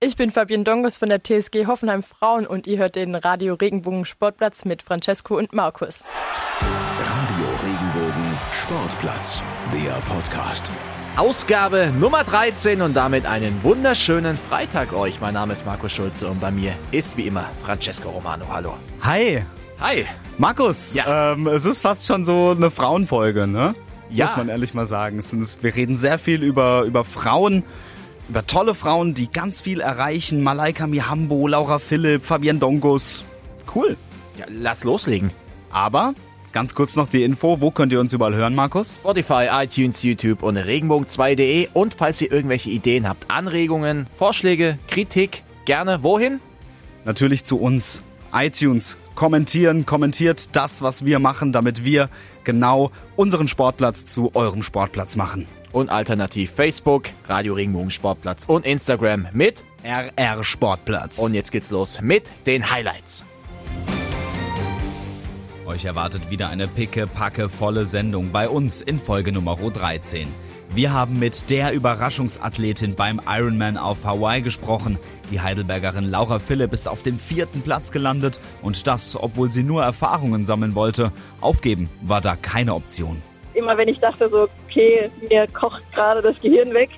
[0.00, 4.04] Ich bin Fabian Dongos von der TSG Hoffenheim Frauen und ihr hört den Radio Regenbogen
[4.04, 6.04] Sportplatz mit Francesco und Markus.
[7.00, 9.42] Radio Regenbogen Sportplatz,
[9.72, 10.70] der Podcast.
[11.16, 15.20] Ausgabe Nummer 13 und damit einen wunderschönen Freitag euch.
[15.20, 18.44] Mein Name ist Markus Schulze und bei mir ist wie immer Francesco Romano.
[18.52, 18.74] Hallo.
[19.02, 19.42] Hi.
[19.80, 20.06] Hi.
[20.38, 21.32] Markus, Ja.
[21.32, 23.74] ähm, es ist fast schon so eine Frauenfolge, ne?
[24.10, 24.26] Ja.
[24.26, 25.18] Muss man ehrlich mal sagen.
[25.18, 27.64] Es ist, wir reden sehr viel über, über Frauen,
[28.28, 30.42] über tolle Frauen, die ganz viel erreichen.
[30.42, 33.24] Malaika Mihambo, Laura Philipp, Fabian Dongus.
[33.74, 33.96] Cool.
[34.38, 35.30] Ja, lass loslegen.
[35.70, 36.14] Aber
[36.52, 37.60] ganz kurz noch die Info.
[37.60, 38.96] Wo könnt ihr uns überall hören, Markus?
[38.96, 46.02] Spotify, iTunes, YouTube und regenbogen2.de und falls ihr irgendwelche Ideen habt, Anregungen, Vorschläge, Kritik, gerne
[46.02, 46.40] wohin?
[47.04, 48.02] Natürlich zu uns.
[48.32, 48.98] iTunes.
[49.14, 52.08] Kommentieren, kommentiert das, was wir machen, damit wir
[52.44, 55.46] genau unseren Sportplatz zu eurem Sportplatz machen.
[55.72, 59.64] Und alternativ Facebook, Radio Regenbogen Sportplatz und Instagram mit.
[59.84, 61.18] RR Sportplatz.
[61.18, 63.24] Und jetzt geht's los mit den Highlights.
[65.66, 70.26] Euch erwartet wieder eine picke, packe, volle Sendung bei uns in Folge Nummer 13.
[70.74, 74.98] Wir haben mit der Überraschungsathletin beim Ironman auf Hawaii gesprochen.
[75.30, 79.82] Die Heidelbergerin Laura Philipp ist auf dem vierten Platz gelandet und das, obwohl sie nur
[79.82, 81.12] Erfahrungen sammeln wollte.
[81.40, 83.22] Aufgeben war da keine Option.
[83.58, 86.90] Immer wenn ich dachte so, okay, mir kocht gerade das Gehirn weg,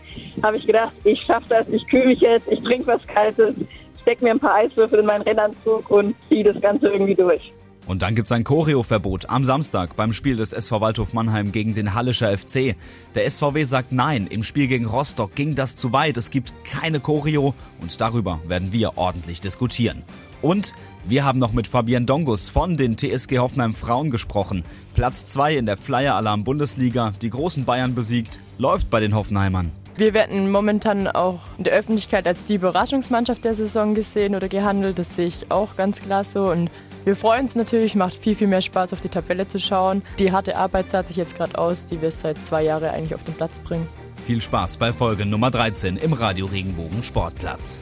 [0.42, 3.54] habe ich gedacht, ich schaffe das, ich kühle mich jetzt, ich trinke was Kaltes,
[4.02, 7.52] steck mir ein paar Eiswürfel in meinen Rennanzug und ziehe das Ganze irgendwie durch.
[7.86, 11.94] Und dann gibt's ein Choreoverbot am Samstag beim Spiel des SV Waldhof Mannheim gegen den
[11.94, 12.76] Hallischer FC.
[13.14, 17.00] Der SVW sagt nein, im Spiel gegen Rostock ging das zu weit, es gibt keine
[17.00, 20.04] Choreo und darüber werden wir ordentlich diskutieren.
[20.42, 20.72] Und
[21.04, 24.64] wir haben noch mit Fabian Dongus von den TSG Hoffenheim Frauen gesprochen.
[24.94, 29.72] Platz 2 in der Flyer Alarm Bundesliga, die großen Bayern besiegt, läuft bei den Hoffenheimern.
[29.96, 34.98] Wir werden momentan auch in der Öffentlichkeit als die Überraschungsmannschaft der Saison gesehen oder gehandelt.
[34.98, 36.50] Das sehe ich auch ganz klar so.
[36.50, 36.70] Und
[37.04, 40.02] wir freuen uns natürlich, macht viel, viel mehr Spaß, auf die Tabelle zu schauen.
[40.18, 43.24] Die harte Arbeit zahlt sich jetzt gerade aus, die wir seit zwei Jahren eigentlich auf
[43.24, 43.88] den Platz bringen.
[44.26, 47.80] Viel Spaß bei Folge Nummer 13 im Radio Regenbogen Sportplatz.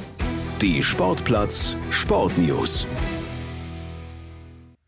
[0.60, 2.88] Die Sportplatz Sportnews.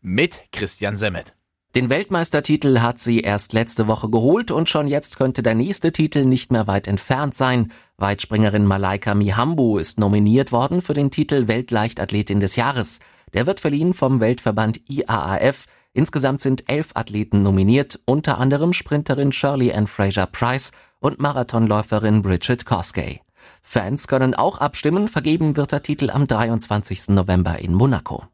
[0.01, 1.33] Mit Christian Semmet.
[1.75, 6.25] Den Weltmeistertitel hat sie erst letzte Woche geholt und schon jetzt könnte der nächste Titel
[6.25, 7.71] nicht mehr weit entfernt sein.
[7.95, 12.99] Weitspringerin Malaika Mihambo ist nominiert worden für den Titel Weltleichtathletin des Jahres.
[13.33, 15.67] Der wird verliehen vom Weltverband IAAF.
[15.93, 22.65] Insgesamt sind elf Athleten nominiert, unter anderem Sprinterin Shirley Ann Fraser Price und Marathonläuferin Bridget
[22.65, 23.21] Koskey.
[23.61, 27.09] Fans können auch abstimmen, vergeben wird der Titel am 23.
[27.09, 28.25] November in Monaco.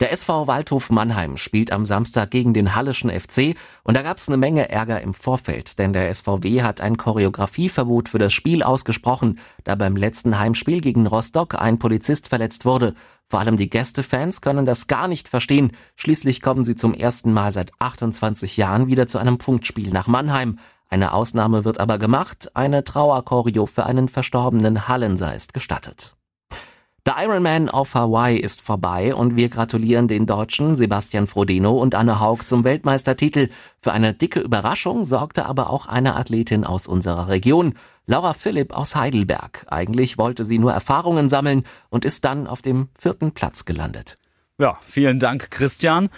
[0.00, 4.28] Der SV Waldhof Mannheim spielt am Samstag gegen den Hallischen FC und da gab es
[4.28, 9.38] eine Menge Ärger im Vorfeld, denn der SVW hat ein Choreografieverbot für das Spiel ausgesprochen,
[9.62, 12.94] da beim letzten Heimspiel gegen Rostock ein Polizist verletzt wurde.
[13.28, 15.70] Vor allem die Gästefans können das gar nicht verstehen.
[15.94, 20.58] Schließlich kommen sie zum ersten Mal seit 28 Jahren wieder zu einem Punktspiel nach Mannheim.
[20.94, 26.14] Eine Ausnahme wird aber gemacht, eine Trauerchoreo für einen verstorbenen Hallenser ist gestattet.
[27.04, 32.20] Der Ironman auf Hawaii ist vorbei und wir gratulieren den Deutschen Sebastian Frodeno und Anne
[32.20, 33.48] Haug zum Weltmeistertitel.
[33.82, 37.74] Für eine dicke Überraschung sorgte aber auch eine Athletin aus unserer Region,
[38.06, 39.66] Laura Philipp aus Heidelberg.
[39.68, 44.16] Eigentlich wollte sie nur Erfahrungen sammeln und ist dann auf dem vierten Platz gelandet.
[44.58, 46.08] Ja, vielen Dank, Christian.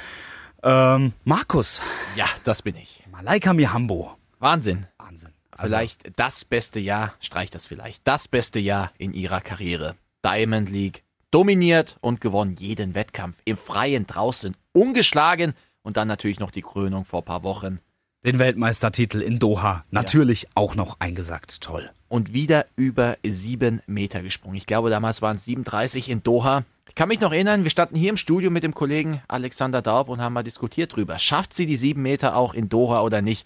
[0.63, 1.81] Ähm, Markus,
[2.15, 3.05] Ja, das bin ich.
[3.11, 4.17] Malaika Mihambo.
[4.47, 4.87] Wahnsinn.
[4.97, 5.33] Wahnsinn.
[5.59, 9.97] Vielleicht das beste Jahr, streich das vielleicht, das beste Jahr in ihrer Karriere.
[10.25, 11.03] Diamond League.
[11.33, 13.39] Dominiert und gewonnen jeden Wettkampf.
[13.45, 14.57] Im Freien draußen.
[14.73, 15.55] Ungeschlagen.
[15.83, 17.81] Und dann natürlich noch die Krönung vor ein paar Wochen.
[18.25, 19.85] Den Weltmeistertitel in Doha.
[19.91, 21.61] Natürlich auch noch eingesagt.
[21.61, 21.91] Toll.
[22.07, 24.55] Und wieder über sieben Meter gesprungen.
[24.55, 26.63] Ich glaube, damals waren es 37 in Doha.
[26.89, 30.09] Ich kann mich noch erinnern, wir standen hier im Studio mit dem Kollegen Alexander Daub
[30.09, 31.19] und haben mal diskutiert drüber.
[31.19, 33.45] Schafft sie die sieben Meter auch in Doha oder nicht?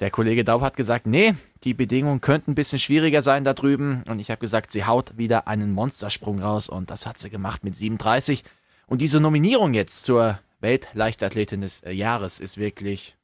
[0.00, 4.02] Der Kollege Daub hat gesagt, nee, die Bedingungen könnten ein bisschen schwieriger sein da drüben.
[4.08, 6.68] Und ich habe gesagt, sie haut wieder einen Monstersprung raus.
[6.68, 8.44] Und das hat sie gemacht mit 37.
[8.86, 13.16] Und diese Nominierung jetzt zur Weltleichtathletin des äh, Jahres ist wirklich,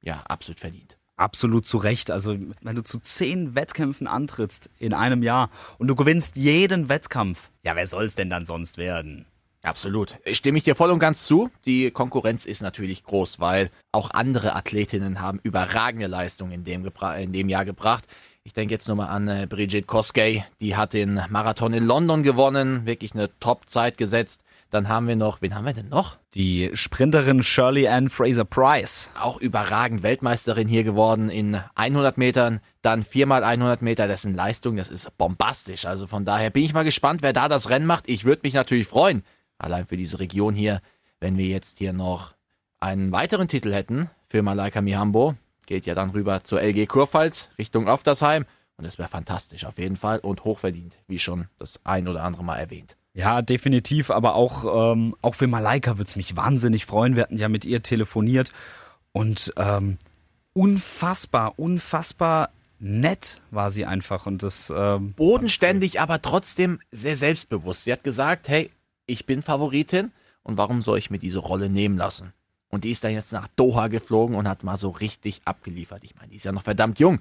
[0.00, 0.96] ja, absolut verdient.
[1.16, 2.10] Absolut zu Recht.
[2.10, 7.50] Also, wenn du zu zehn Wettkämpfen antrittst in einem Jahr und du gewinnst jeden Wettkampf,
[7.64, 9.26] ja, wer soll's denn dann sonst werden?
[9.62, 10.16] Absolut.
[10.32, 11.50] Stimme ich dir voll und ganz zu.
[11.64, 17.32] Die Konkurrenz ist natürlich groß, weil auch andere Athletinnen haben überragende Leistungen in dem, in
[17.32, 18.04] dem Jahr gebracht.
[18.44, 22.24] Ich denke jetzt nur mal an äh, Bridget Koskey, die hat den Marathon in London
[22.24, 24.42] gewonnen, wirklich eine Top-Zeit gesetzt.
[24.70, 26.16] Dann haben wir noch, wen haben wir denn noch?
[26.34, 29.12] Die Sprinterin Shirley Ann Fraser Price.
[29.20, 34.08] Auch überragend Weltmeisterin hier geworden in 100 Metern, dann viermal 100 Meter.
[34.08, 35.84] Das sind Leistungen, das ist bombastisch.
[35.84, 38.08] Also von daher bin ich mal gespannt, wer da das Rennen macht.
[38.08, 39.22] Ich würde mich natürlich freuen,
[39.62, 40.82] allein für diese Region hier,
[41.20, 42.34] wenn wir jetzt hier noch
[42.80, 45.34] einen weiteren Titel hätten für Malaika Mihambo.
[45.66, 48.44] Geht ja dann rüber zur LG Kurpfalz Richtung Oftersheim.
[48.76, 52.42] Und das wäre fantastisch auf jeden Fall und hochverdient, wie schon das ein oder andere
[52.42, 52.96] Mal erwähnt.
[53.14, 57.14] Ja, definitiv, aber auch, ähm, auch für Malaika würde es mich wahnsinnig freuen.
[57.14, 58.50] Wir hatten ja mit ihr telefoniert
[59.12, 59.98] und ähm,
[60.54, 67.84] unfassbar, unfassbar nett war sie einfach und das ähm, bodenständig, aber trotzdem sehr selbstbewusst.
[67.84, 68.70] Sie hat gesagt, hey,
[69.12, 70.10] ich bin Favoritin
[70.42, 72.32] und warum soll ich mir diese Rolle nehmen lassen?
[72.68, 76.02] Und die ist dann jetzt nach Doha geflogen und hat mal so richtig abgeliefert.
[76.04, 77.20] Ich meine, die ist ja noch verdammt jung.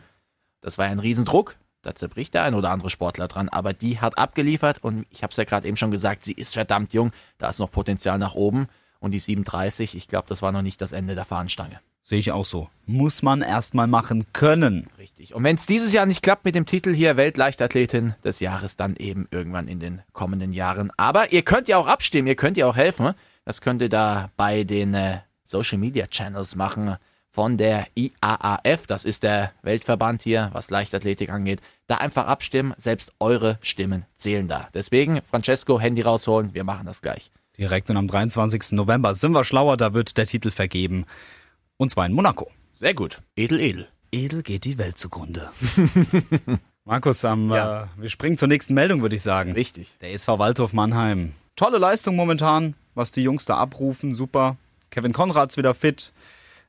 [0.61, 1.57] Das war ja ein Riesendruck.
[1.81, 5.31] Da zerbricht der ein oder andere Sportler dran, aber die hat abgeliefert und ich habe
[5.31, 8.35] es ja gerade eben schon gesagt, sie ist verdammt jung, da ist noch Potenzial nach
[8.35, 8.67] oben
[8.99, 11.81] und die 37, ich glaube, das war noch nicht das Ende der Fahnenstange.
[12.03, 12.69] Sehe ich auch so.
[12.85, 14.89] Muss man erstmal machen können.
[14.97, 15.35] Richtig.
[15.35, 18.95] Und wenn es dieses Jahr nicht klappt mit dem Titel hier Weltleichtathletin des Jahres, dann
[18.95, 20.91] eben irgendwann in den kommenden Jahren.
[20.97, 23.13] Aber ihr könnt ja auch abstimmen, ihr könnt ja auch helfen.
[23.45, 26.97] Das könnt ihr da bei den äh, Social Media Channels machen
[27.31, 33.13] von der IAAF, das ist der Weltverband hier, was Leichtathletik angeht, da einfach abstimmen, selbst
[33.19, 34.67] eure Stimmen zählen da.
[34.73, 37.31] Deswegen, Francesco, Handy rausholen, wir machen das gleich.
[37.57, 38.73] Direkt und am 23.
[38.73, 41.05] November sind wir schlauer, da wird der Titel vergeben.
[41.81, 42.51] Und zwar in Monaco.
[42.75, 43.23] Sehr gut.
[43.35, 43.87] Edel, edel.
[44.11, 45.49] Edel geht die Welt zugrunde.
[46.85, 47.85] Markus, am, ja.
[47.85, 49.53] äh, wir springen zur nächsten Meldung, würde ich sagen.
[49.53, 49.97] Richtig.
[49.99, 51.33] Der SV Waldhof Mannheim.
[51.55, 54.57] Tolle Leistung momentan, was die Jungs da abrufen, super.
[54.91, 56.13] Kevin Konrads wieder fit.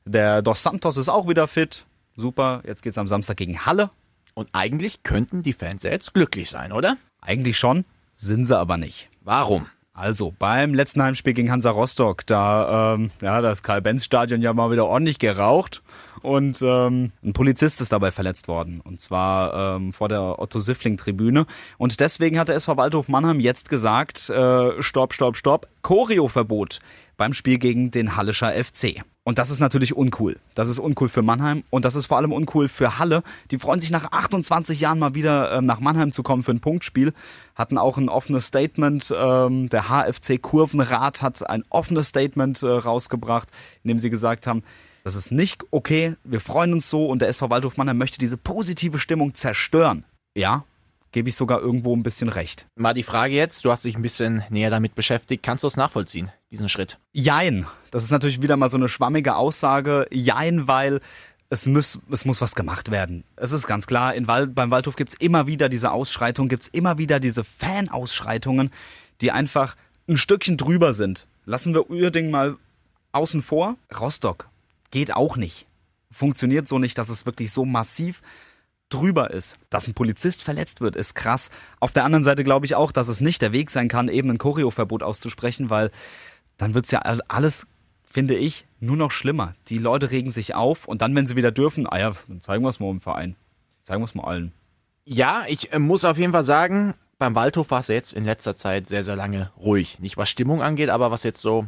[0.07, 1.85] Der Dos Santos ist auch wieder fit.
[2.17, 2.63] Super.
[2.67, 3.91] Jetzt geht's am Samstag gegen Halle.
[4.33, 6.97] Und eigentlich könnten die Fans ja jetzt glücklich sein, oder?
[7.21, 7.85] Eigentlich schon,
[8.17, 9.11] sind sie aber nicht.
[9.21, 9.67] Warum?
[9.95, 14.87] Also, beim letzten Heimspiel gegen Hansa Rostock, da, ähm, ja, das Karl-Benz-Stadion ja mal wieder
[14.87, 15.83] ordentlich geraucht
[16.23, 21.45] und ähm, ein Polizist ist dabei verletzt worden und zwar ähm, vor der Otto-Siffling-Tribüne
[21.77, 26.81] und deswegen hat der SV Waldhof Mannheim jetzt gesagt, äh, stopp, stopp, stopp, Choreo-Verbot
[27.19, 29.03] beim Spiel gegen den Hallischer FC.
[29.25, 30.37] Und das ist natürlich uncool.
[30.57, 33.23] Das ist uncool für Mannheim und das ist vor allem uncool für Halle.
[33.53, 36.61] Die freuen sich nach 28 Jahren mal wieder ähm, nach Mannheim zu kommen für ein
[36.61, 37.13] Punktspiel.
[37.55, 39.15] Hatten auch ein offenes Statement.
[39.17, 43.49] Ähm, der HFC Kurvenrat hat ein offenes Statement äh, rausgebracht,
[43.85, 44.65] in dem sie gesagt haben,
[45.05, 48.37] das ist nicht okay, wir freuen uns so und der SV Waldhof Mannheim möchte diese
[48.37, 50.05] positive Stimmung zerstören.
[50.35, 50.65] Ja,
[51.13, 52.67] gebe ich sogar irgendwo ein bisschen recht.
[52.75, 55.77] Mal die Frage jetzt, du hast dich ein bisschen näher damit beschäftigt, kannst du es
[55.77, 56.99] nachvollziehen, diesen Schritt?
[57.13, 57.67] Jein.
[57.91, 60.07] Das ist natürlich wieder mal so eine schwammige Aussage.
[60.11, 61.01] Jein, weil
[61.51, 63.25] es muss, es muss was gemacht werden.
[63.37, 66.63] Es ist ganz klar, in Wald, beim Waldhof gibt es immer wieder diese Ausschreitungen, gibt
[66.63, 68.71] es immer wieder diese Fan-Ausschreitungen,
[69.21, 69.77] die einfach
[70.09, 71.27] ein Stückchen drüber sind.
[71.45, 72.57] Lassen wir Uerding mal
[73.13, 73.77] außen vor.
[74.01, 74.49] Rostock
[74.91, 75.67] geht auch nicht.
[76.11, 78.23] Funktioniert so nicht, dass es wirklich so massiv
[78.93, 79.59] drüber ist.
[79.71, 81.51] Dass ein Polizist verletzt wird, ist krass.
[81.81, 84.31] Auf der anderen Seite glaube ich auch, dass es nicht der Weg sein kann, eben
[84.31, 85.91] ein Choreoverbot auszusprechen, weil
[86.57, 87.67] dann wird es ja alles,
[88.05, 89.55] finde ich, nur noch schlimmer.
[89.69, 92.63] Die Leute regen sich auf und dann, wenn sie wieder dürfen, ah ja, dann zeigen
[92.65, 93.37] wir es mal im Verein.
[93.85, 94.53] Zeigen wir es mal allen.
[95.05, 98.55] Ja, ich äh, muss auf jeden Fall sagen, beim Waldhof war es jetzt in letzter
[98.55, 99.99] Zeit sehr, sehr lange ruhig.
[99.99, 101.67] Nicht was Stimmung angeht, aber was jetzt so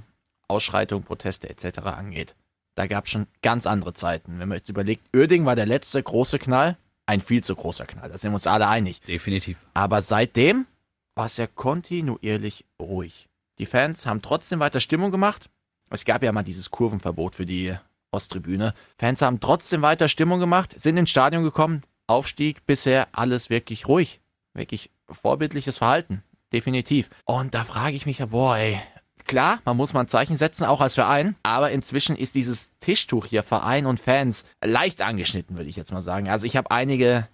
[0.48, 1.78] Ausschreitungen, Proteste etc.
[1.80, 2.34] angeht.
[2.74, 4.38] Da gab es schon ganz andere Zeiten.
[4.38, 6.76] Wenn man jetzt überlegt, Oerding war der letzte große Knall,
[7.06, 8.08] ein viel zu großer Knall.
[8.08, 9.00] Da sind wir uns alle einig.
[9.02, 9.58] Definitiv.
[9.74, 10.66] Aber seitdem
[11.14, 13.28] war es ja kontinuierlich ruhig.
[13.58, 15.50] Die Fans haben trotzdem weiter Stimmung gemacht.
[15.90, 17.76] Es gab ja mal dieses Kurvenverbot für die
[18.10, 18.74] Osttribüne.
[18.98, 21.82] Fans haben trotzdem weiter Stimmung gemacht, sind ins Stadion gekommen.
[22.06, 24.20] Aufstieg bisher alles wirklich ruhig.
[24.54, 26.22] Wirklich vorbildliches Verhalten.
[26.52, 27.10] Definitiv.
[27.24, 28.80] Und da frage ich mich ja, boah, ey,
[29.26, 33.26] Klar, man muss mal ein Zeichen setzen, auch als Verein, aber inzwischen ist dieses Tischtuch
[33.26, 36.28] hier, Verein und Fans, leicht angeschnitten, würde ich jetzt mal sagen.
[36.28, 37.26] Also ich habe einige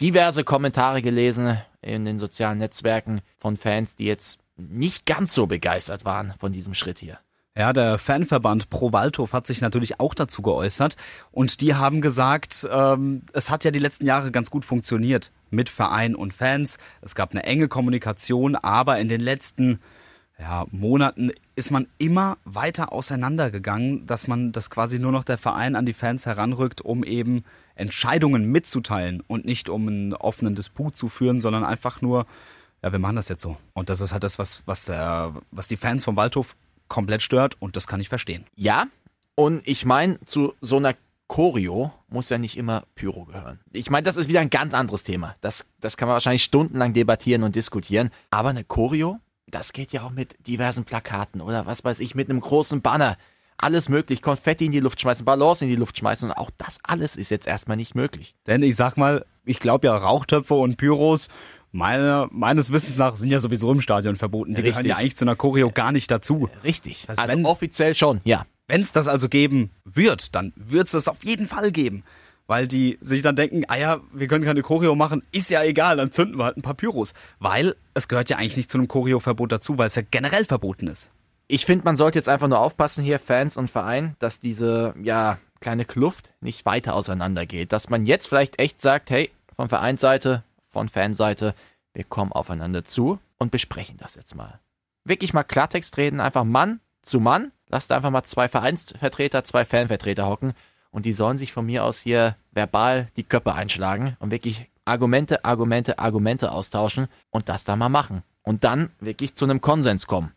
[0.00, 6.04] diverse Kommentare gelesen in den sozialen Netzwerken von Fans, die jetzt nicht ganz so begeistert
[6.04, 7.18] waren von diesem Schritt hier.
[7.56, 10.96] Ja, der Fanverband Pro Waldhof hat sich natürlich auch dazu geäußert
[11.30, 15.68] und die haben gesagt, ähm, es hat ja die letzten Jahre ganz gut funktioniert mit
[15.68, 16.78] Verein und Fans.
[17.00, 19.78] Es gab eine enge Kommunikation, aber in den letzten
[20.38, 25.76] ja, Monaten ist man immer weiter auseinandergegangen, dass man, dass quasi nur noch der Verein
[25.76, 27.44] an die Fans heranrückt, um eben
[27.76, 32.26] Entscheidungen mitzuteilen und nicht um einen offenen Disput zu führen, sondern einfach nur,
[32.82, 33.56] ja, wir machen das jetzt so.
[33.74, 36.56] Und das ist halt das, was, was, der, was die Fans vom Waldhof
[36.88, 38.44] komplett stört und das kann ich verstehen.
[38.56, 38.86] Ja,
[39.36, 40.94] und ich meine, zu so einer
[41.28, 43.60] Choreo muss ja nicht immer Pyro gehören.
[43.72, 45.36] Ich meine, das ist wieder ein ganz anderes Thema.
[45.40, 48.10] Das, das kann man wahrscheinlich stundenlang debattieren und diskutieren.
[48.30, 52.30] Aber eine Choreo das geht ja auch mit diversen Plakaten oder was weiß ich, mit
[52.30, 53.16] einem großen Banner.
[53.56, 56.78] Alles möglich, Konfetti in die Luft schmeißen, Ballons in die Luft schmeißen und auch das
[56.82, 58.34] alles ist jetzt erstmal nicht möglich.
[58.46, 61.28] Denn ich sag mal, ich glaube ja, Rauchtöpfe und Pyros,
[61.70, 64.54] meine, meines Wissens nach, sind ja sowieso im Stadion verboten.
[64.54, 64.72] Die Richtig.
[64.72, 66.48] gehören ja eigentlich zu einer Choreo gar nicht dazu.
[66.64, 67.04] Richtig.
[67.06, 68.44] Das also wenn's- offiziell schon, ja.
[68.66, 72.02] Wenn es das also geben wird, dann wird es das auf jeden Fall geben.
[72.46, 75.96] Weil die sich dann denken, ah ja, wir können keine Choreo machen, ist ja egal,
[75.96, 77.14] dann zünden wir halt ein paar Pyros.
[77.38, 80.88] Weil es gehört ja eigentlich nicht zu einem Choreo-Verbot dazu, weil es ja generell verboten
[80.88, 81.10] ist.
[81.46, 85.38] Ich finde, man sollte jetzt einfach nur aufpassen hier, Fans und Verein, dass diese, ja,
[85.60, 87.72] kleine Kluft nicht weiter auseinander geht.
[87.72, 91.54] Dass man jetzt vielleicht echt sagt, hey, von Vereinsseite, von Fanseite,
[91.94, 94.60] wir kommen aufeinander zu und besprechen das jetzt mal.
[95.04, 97.52] Wirklich mal Klartext reden, einfach Mann zu Mann.
[97.68, 100.54] Lasst einfach mal zwei Vereinsvertreter, zwei Fanvertreter hocken
[100.94, 105.44] und die sollen sich von mir aus hier verbal die Köpfe einschlagen und wirklich Argumente,
[105.44, 108.22] Argumente, Argumente austauschen und das da mal machen.
[108.42, 110.30] Und dann wirklich zu einem Konsens kommen.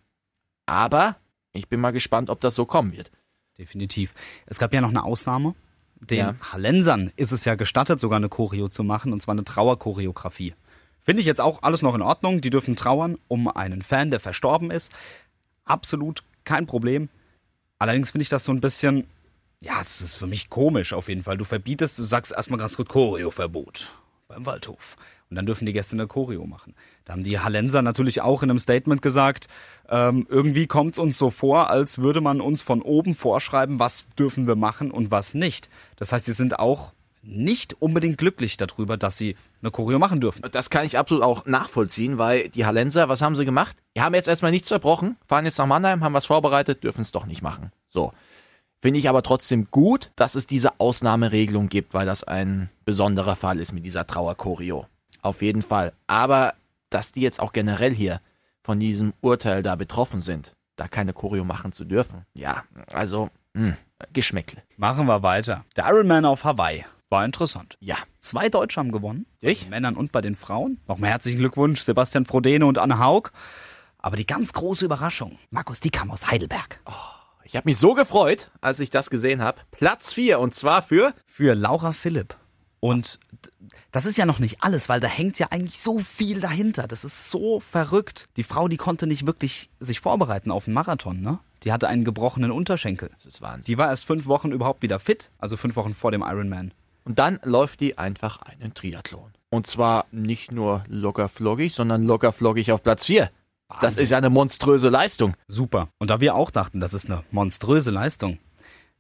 [0.66, 1.18] Aber
[1.54, 3.12] ich bin mal gespannt, ob das so kommen wird.
[3.60, 4.16] Definitiv.
[4.48, 5.54] Es gab ja noch eine Ausnahme.
[6.00, 6.36] Den Ja.
[6.52, 10.56] Hallensern ist es ja gestattet, sogar eine Choreo zu machen, und zwar eine Trauerchoreografie.
[11.00, 12.42] Finde ich jetzt auch alles noch in Ordnung.
[12.42, 14.92] Die dürfen trauern um einen Fan, der verstorben ist.
[15.66, 17.10] Absolut kein Problem.
[17.78, 19.06] Allerdings finde ich das so ein bisschen,
[19.62, 21.38] ja, es ist für mich komisch auf jeden Fall.
[21.38, 23.94] Du verbietest, du sagst erstmal ganz gut Choreoverbot
[24.28, 24.96] beim Waldhof.
[25.30, 26.74] Und dann dürfen die Gäste eine Choreo machen.
[27.04, 29.48] Da haben die Hallenser natürlich auch in einem Statement gesagt,
[29.90, 34.08] ähm, irgendwie kommt es uns so vor, als würde man uns von oben vorschreiben, was
[34.18, 35.70] dürfen wir machen und was nicht.
[35.98, 40.44] Das heißt, sie sind auch nicht unbedingt glücklich darüber, dass sie eine Choreo machen dürfen.
[40.50, 43.76] Das kann ich absolut auch nachvollziehen, weil die Hallenser, was haben sie gemacht?
[43.98, 47.12] Die haben jetzt erstmal nichts zerbrochen, fahren jetzt nach Mannheim, haben was vorbereitet, dürfen es
[47.12, 47.72] doch nicht machen.
[47.90, 48.14] So.
[48.80, 53.60] Finde ich aber trotzdem gut, dass es diese Ausnahmeregelung gibt, weil das ein besonderer Fall
[53.60, 54.86] ist mit dieser Trauerchoreo.
[55.22, 55.94] Auf jeden Fall.
[56.06, 56.54] Aber
[56.90, 58.22] dass die jetzt auch generell hier
[58.64, 62.26] von diesem Urteil da betroffen sind, da keine Choreo machen zu dürfen.
[62.34, 63.76] Ja, also, mh,
[64.14, 64.62] Geschmäckle.
[64.78, 65.66] Machen wir weiter.
[65.76, 67.78] Der Ironman auf Hawaii war interessant.
[67.80, 67.96] Ja.
[68.20, 69.26] Zwei Deutsche haben gewonnen.
[69.40, 69.60] Ich?
[69.60, 70.80] Bei den Männern und bei den Frauen.
[70.88, 73.32] Nochmal herzlichen Glückwunsch, Sebastian Frodeno und Anne Haug.
[73.98, 76.80] Aber die ganz große Überraschung, Markus, die kam aus Heidelberg.
[77.48, 79.62] Ich habe mich so gefreut, als ich das gesehen habe.
[79.72, 82.36] Platz 4 und zwar für Für Laura Philipp.
[82.82, 83.22] Und
[83.92, 86.90] das ist ja noch nicht alles, weil da hängt ja eigentlich so viel dahinter.
[86.90, 88.28] Das ist so verrückt.
[88.36, 91.40] Die Frau, die konnte nicht wirklich sich vorbereiten auf einen Marathon, ne?
[91.64, 93.12] Die hatte einen gebrochenen Unterschenkel.
[93.16, 93.64] Das ist Wahnsinn.
[93.64, 96.74] Die war erst fünf Wochen überhaupt wieder fit, also fünf Wochen vor dem Ironman.
[97.06, 99.32] Und dann läuft die einfach einen Triathlon.
[99.50, 103.30] Und zwar nicht nur locker floggig, sondern locker floggig auf Platz 4.
[103.70, 104.04] Das Wahnsinn.
[104.04, 105.36] ist ja eine monströse Leistung.
[105.48, 105.90] Super.
[106.00, 108.40] Und da wir auch dachten, das ist eine monströse Leistung,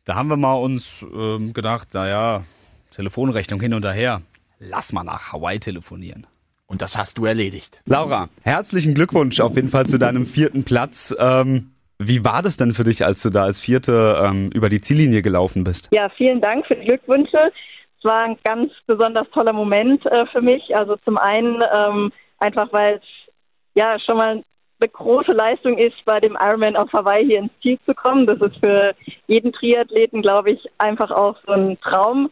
[0.06, 2.44] da haben wir mal uns ähm, gedacht, naja,
[2.92, 4.22] Telefonrechnung hin und her.
[4.60, 6.26] Lass mal nach Hawaii telefonieren.
[6.66, 7.82] Und das hast du erledigt.
[7.86, 11.16] Laura, herzlichen Glückwunsch auf jeden Fall zu deinem vierten Platz.
[11.18, 14.82] Ähm, wie war das denn für dich, als du da als Vierte ähm, über die
[14.82, 15.90] Ziellinie gelaufen bist?
[15.92, 17.52] Ja, vielen Dank für die Glückwünsche.
[17.98, 20.76] Es war ein ganz besonders toller Moment äh, für mich.
[20.76, 23.34] Also zum einen ähm, einfach, weil es
[23.74, 24.44] ja schon mal
[24.80, 28.28] eine große Leistung ist, bei dem Ironman auf Hawaii hier ins Ziel zu kommen.
[28.28, 28.94] Das ist für
[29.28, 32.30] jeden Triathleten, glaube ich, einfach auch so ein Traum,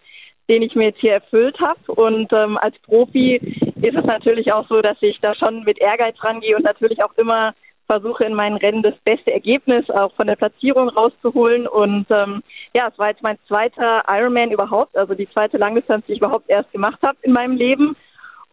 [0.50, 1.92] den ich mir jetzt hier erfüllt habe.
[1.92, 6.16] Und ähm, als Profi ist es natürlich auch so, dass ich da schon mit Ehrgeiz
[6.24, 7.54] rangehe und natürlich auch immer
[7.88, 11.68] versuche in meinen Rennen das beste Ergebnis auch von der Platzierung rauszuholen.
[11.68, 12.42] Und ähm,
[12.76, 16.50] ja, es war jetzt mein zweiter Ironman überhaupt, also die zweite Langdistanz, die ich überhaupt
[16.50, 17.96] erst gemacht habe in meinem Leben.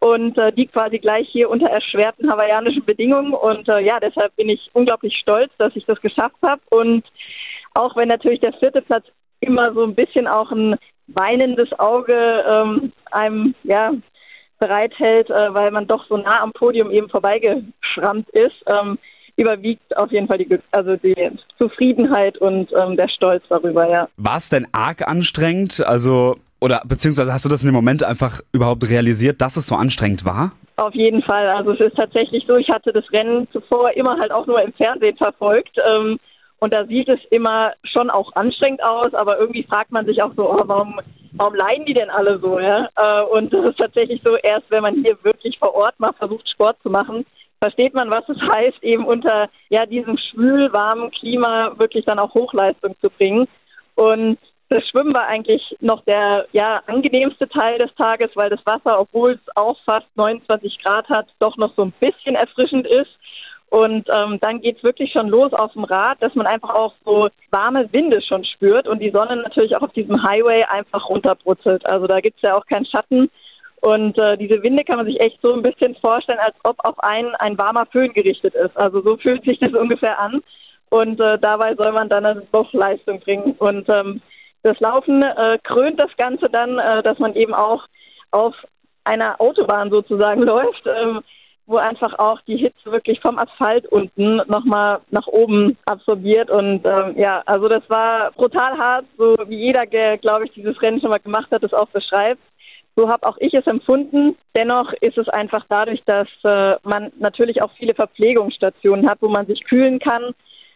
[0.02, 3.34] Und äh, die quasi gleich hier unter erschwerten hawaiianischen Bedingungen.
[3.34, 6.60] Und äh, ja, deshalb bin ich unglaublich stolz, dass ich das geschafft habe.
[6.70, 7.04] Und
[7.74, 9.04] auch wenn natürlich der vierte Platz
[9.38, 13.92] immer so ein bisschen auch ein weinendes Auge ähm, einem ja
[14.58, 18.98] bereithält, äh, weil man doch so nah am Podium eben vorbeigeschrammt ist, ähm,
[19.36, 21.16] überwiegt auf jeden Fall die, also die
[21.58, 24.08] Zufriedenheit und ähm, der Stolz darüber, ja.
[24.16, 25.84] War es denn arg anstrengend?
[25.84, 29.74] Also, oder beziehungsweise hast du das in dem Moment einfach überhaupt realisiert, dass es so
[29.74, 30.52] anstrengend war?
[30.76, 31.48] Auf jeden Fall.
[31.48, 34.72] Also es ist tatsächlich so, ich hatte das Rennen zuvor immer halt auch nur im
[34.74, 35.76] Fernsehen verfolgt.
[35.84, 36.18] Ähm,
[36.60, 40.32] und da sieht es immer schon auch anstrengend aus, aber irgendwie fragt man sich auch
[40.36, 41.00] so, oh, warum,
[41.32, 42.88] warum leiden die denn alle so, ja?
[42.94, 46.48] Äh, und das ist tatsächlich so, erst wenn man hier wirklich vor Ort mal versucht,
[46.48, 47.26] Sport zu machen,
[47.60, 52.32] versteht man, was es heißt, eben unter ja diesem schwül warmen Klima wirklich dann auch
[52.34, 53.48] Hochleistung zu bringen.
[53.96, 54.38] Und
[54.72, 59.32] das Schwimmen war eigentlich noch der ja angenehmste Teil des Tages, weil das Wasser, obwohl
[59.32, 63.10] es auch fast 29 Grad hat, doch noch so ein bisschen erfrischend ist.
[63.68, 67.28] Und ähm, dann geht's wirklich schon los auf dem Rad, dass man einfach auch so
[67.50, 71.90] warme Winde schon spürt und die Sonne natürlich auch auf diesem Highway einfach runterbrutzelt.
[71.90, 73.30] Also da gibt's ja auch keinen Schatten.
[73.80, 76.98] Und äh, diese Winde kann man sich echt so ein bisschen vorstellen, als ob auf
[77.00, 78.76] einen ein warmer Föhn gerichtet ist.
[78.76, 80.42] Also so fühlt sich das ungefähr an.
[80.90, 83.54] Und äh, dabei soll man dann doch Leistung bringen.
[83.58, 84.20] Und ähm,
[84.62, 87.86] das Laufen äh, krönt das Ganze dann, äh, dass man eben auch
[88.30, 88.54] auf
[89.04, 91.20] einer Autobahn sozusagen läuft, ähm,
[91.66, 96.50] wo einfach auch die Hitze wirklich vom Asphalt unten nochmal nach oben absorbiert.
[96.50, 100.80] Und ähm, ja, also das war brutal hart, so wie jeder, der, glaube ich, dieses
[100.82, 102.40] Rennen schon mal gemacht hat, das auch beschreibt.
[102.94, 104.36] So habe auch ich es empfunden.
[104.54, 109.46] Dennoch ist es einfach dadurch, dass äh, man natürlich auch viele Verpflegungsstationen hat, wo man
[109.46, 110.34] sich kühlen kann,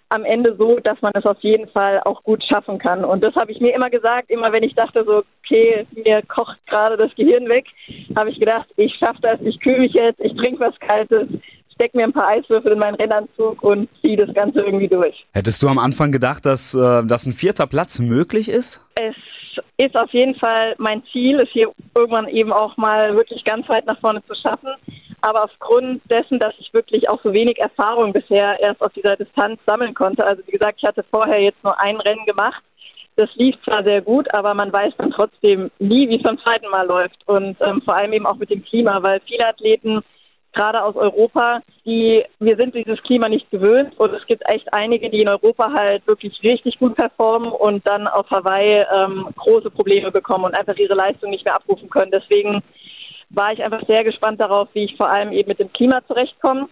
[0.09, 3.05] am Ende so, dass man es auf jeden Fall auch gut schaffen kann.
[3.05, 6.59] Und das habe ich mir immer gesagt, immer wenn ich dachte so, okay, mir kocht
[6.67, 7.67] gerade das Gehirn weg,
[8.17, 11.29] habe ich gedacht, ich schaffe das, ich kühle mich jetzt, ich trinke was Kaltes,
[11.75, 15.27] steck mir ein paar Eiswürfel in meinen Rennanzug und ziehe das Ganze irgendwie durch.
[15.33, 18.85] Hättest du am Anfang gedacht, dass, äh, dass ein vierter Platz möglich ist?
[18.95, 19.15] Es
[19.77, 23.87] ist auf jeden Fall mein Ziel, es hier irgendwann eben auch mal wirklich ganz weit
[23.87, 24.71] nach vorne zu schaffen.
[25.27, 29.59] Aber aufgrund dessen, dass ich wirklich auch so wenig Erfahrung bisher erst auf dieser Distanz
[29.67, 32.63] sammeln konnte, also wie gesagt, ich hatte vorher jetzt nur ein Rennen gemacht.
[33.17, 36.69] Das lief zwar sehr gut, aber man weiß dann trotzdem nie, wie es beim zweiten
[36.69, 37.27] Mal läuft.
[37.27, 40.05] Und ähm, vor allem eben auch mit dem Klima, weil viele Athleten
[40.53, 45.11] gerade aus Europa, die, wir sind dieses Klima nicht gewöhnt und es gibt echt einige,
[45.11, 50.13] die in Europa halt wirklich richtig gut performen und dann auf Hawaii ähm, große Probleme
[50.13, 52.13] bekommen und einfach ihre Leistung nicht mehr abrufen können.
[52.13, 52.63] Deswegen
[53.37, 56.69] war ich einfach sehr gespannt darauf, wie ich vor allem eben mit dem Klima zurechtkomme.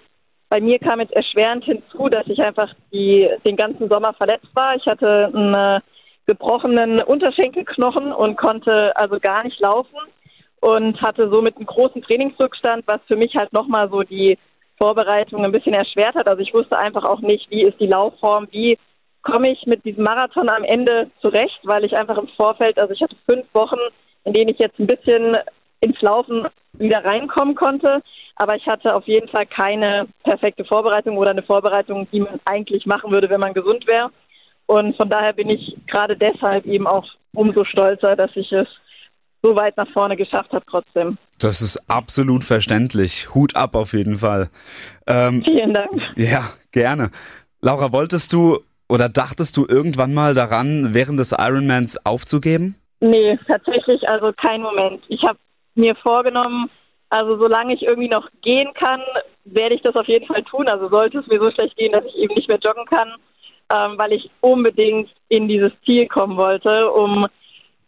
[0.49, 4.75] Bei mir kam jetzt erschwerend hinzu, dass ich einfach die, den ganzen Sommer verletzt war.
[4.77, 5.81] Ich hatte einen
[6.27, 9.97] gebrochenen Unterschenkelknochen und konnte also gar nicht laufen
[10.61, 14.39] und hatte somit einen großen Trainingsrückstand, was für mich halt nochmal so die
[14.79, 16.29] Vorbereitung ein bisschen erschwert hat.
[16.29, 18.79] Also ich wusste einfach auch nicht, wie ist die Laufform, wie
[19.23, 23.03] komme ich mit diesem Marathon am Ende zurecht, weil ich einfach im Vorfeld, also ich
[23.03, 23.79] hatte fünf Wochen,
[24.25, 25.37] in denen ich jetzt ein bisschen
[25.85, 28.03] ins Laufen wieder reinkommen konnte.
[28.37, 32.85] Aber ich hatte auf jeden Fall keine perfekte Vorbereitung oder eine Vorbereitung, die man eigentlich
[32.87, 34.11] machen würde, wenn man gesund wäre.
[34.67, 38.67] Und von daher bin ich gerade deshalb eben auch umso stolzer, dass ich es
[39.43, 41.19] so weit nach vorne geschafft hat trotzdem.
[41.39, 43.35] Das ist absolut verständlich.
[43.35, 44.49] Hut ab auf jeden Fall.
[45.07, 46.03] Ähm, Vielen Dank.
[46.17, 47.11] Ja, gerne.
[47.61, 52.77] Laura, wolltest du oder dachtest du irgendwann mal daran, während des Ironmans aufzugeben?
[53.01, 55.03] Nee, tatsächlich also kein Moment.
[55.09, 55.39] Ich habe
[55.75, 56.71] mir vorgenommen,
[57.11, 59.01] also solange ich irgendwie noch gehen kann,
[59.45, 60.69] werde ich das auf jeden Fall tun.
[60.69, 63.15] Also sollte es mir so schlecht gehen, dass ich eben nicht mehr joggen kann,
[63.73, 67.27] ähm, weil ich unbedingt in dieses Ziel kommen wollte, um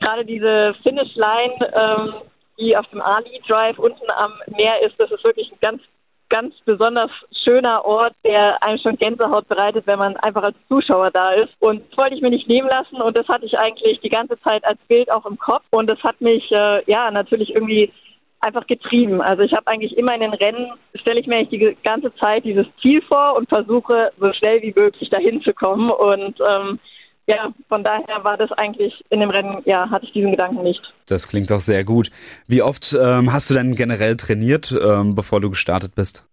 [0.01, 2.15] gerade diese Finish Line, ähm,
[2.59, 5.83] die auf dem Ali Drive unten am Meer ist, das ist wirklich ein ganz,
[6.29, 7.11] ganz besonders
[7.47, 11.53] schöner Ort, der einem schon Gänsehaut bereitet, wenn man einfach als Zuschauer da ist.
[11.61, 14.39] Und das wollte ich mir nicht nehmen lassen und das hatte ich eigentlich die ganze
[14.41, 17.93] Zeit als Bild auch im Kopf und das hat mich, äh, ja, natürlich irgendwie
[18.41, 19.21] einfach getrieben.
[19.21, 22.45] Also ich habe eigentlich immer in den Rennen, stelle ich mir eigentlich die ganze Zeit
[22.45, 26.79] dieses Ziel vor und versuche so schnell wie möglich dahin zu kommen und ähm,
[27.27, 30.81] ja, von daher war das eigentlich in dem Rennen, ja, hatte ich diesen Gedanken nicht.
[31.07, 32.11] Das klingt doch sehr gut.
[32.47, 36.25] Wie oft ähm, hast du denn generell trainiert, ähm, bevor du gestartet bist?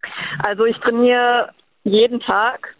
[0.46, 1.50] Also ich trainiere
[1.84, 2.76] jeden Tag.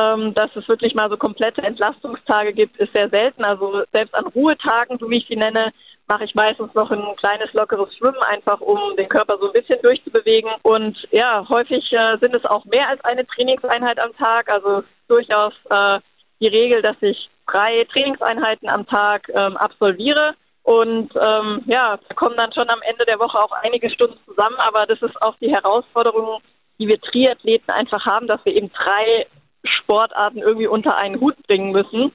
[0.00, 3.44] Ähm, dass es wirklich mal so komplette Entlastungstage gibt, ist sehr selten.
[3.44, 5.72] Also selbst an Ruhetagen, so wie ich sie nenne,
[6.06, 9.82] mache ich meistens noch ein kleines lockeres Schwimmen, einfach um den Körper so ein bisschen
[9.82, 10.50] durchzubewegen.
[10.62, 14.48] Und ja, häufig äh, sind es auch mehr als eine Trainingseinheit am Tag.
[14.48, 15.98] Also durchaus äh,
[16.40, 20.34] die Regel, dass ich drei Trainingseinheiten am Tag ähm, absolviere.
[20.62, 24.56] Und ähm, ja, da kommen dann schon am Ende der Woche auch einige Stunden zusammen.
[24.58, 26.40] Aber das ist auch die Herausforderung,
[26.78, 29.26] die wir Triathleten einfach haben, dass wir eben drei
[29.64, 32.12] Sportarten irgendwie unter einen Hut bringen müssen.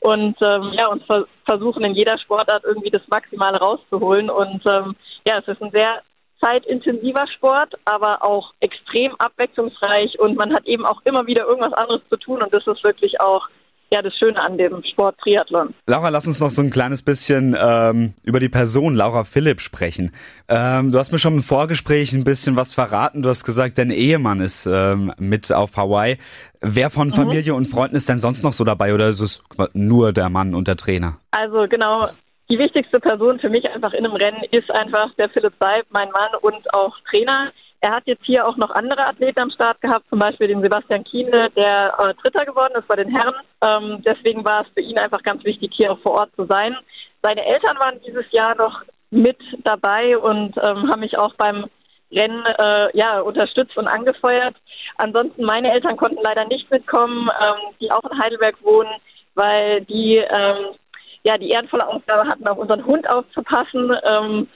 [0.00, 4.30] Und ähm, ja, uns ver versuchen in jeder Sportart irgendwie das Maximale rauszuholen.
[4.30, 4.94] Und ähm,
[5.26, 6.02] ja, es ist ein sehr
[6.40, 12.02] zeitintensiver Sport, aber auch extrem abwechslungsreich und man hat eben auch immer wieder irgendwas anderes
[12.08, 13.48] zu tun und das ist wirklich auch
[13.90, 15.74] ja das Schöne an dem Sport Triathlon.
[15.86, 20.12] Laura, lass uns noch so ein kleines bisschen ähm, über die Person Laura Philipp sprechen.
[20.48, 23.22] Ähm, du hast mir schon im Vorgespräch ein bisschen was verraten.
[23.22, 26.18] Du hast gesagt, dein Ehemann ist ähm, mit auf Hawaii.
[26.60, 27.14] Wer von mhm.
[27.14, 30.54] Familie und Freunden ist denn sonst noch so dabei oder ist es nur der Mann
[30.54, 31.18] und der Trainer?
[31.30, 32.08] Also genau,
[32.50, 36.10] die wichtigste Person für mich einfach in einem Rennen ist einfach der Philipp Seib, mein
[36.10, 37.52] Mann und auch Trainer.
[37.80, 41.04] Er hat jetzt hier auch noch andere Athleten am Start gehabt, zum Beispiel den Sebastian
[41.04, 43.34] Kiene, der äh, Dritter geworden ist bei den Herren.
[43.62, 46.76] Ähm, deswegen war es für ihn einfach ganz wichtig, hier auch vor Ort zu sein.
[47.22, 51.66] Seine Eltern waren dieses Jahr noch mit dabei und ähm, haben mich auch beim
[52.10, 54.56] Rennen äh, ja, unterstützt und angefeuert.
[54.96, 58.90] Ansonsten meine Eltern konnten leider nicht mitkommen, ähm, die auch in Heidelberg wohnen,
[59.34, 60.74] weil die ähm,
[61.22, 63.94] ja die ehrenvolle Aufgabe hatten, auf unseren Hund aufzupassen.
[64.10, 64.48] Ähm,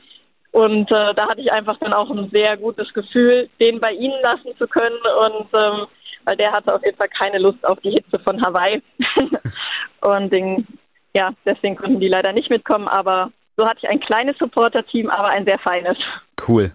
[0.52, 4.20] Und äh, da hatte ich einfach dann auch ein sehr gutes Gefühl, den bei ihnen
[4.22, 4.98] lassen zu können.
[5.26, 5.86] Und ähm,
[6.24, 8.82] weil der hatte auf jeden Fall keine Lust auf die Hitze von Hawaii.
[10.02, 10.66] und den,
[11.14, 12.86] ja, deswegen konnten die leider nicht mitkommen.
[12.86, 15.96] Aber so hatte ich ein kleines Supporter-Team, aber ein sehr feines.
[16.46, 16.72] Cool.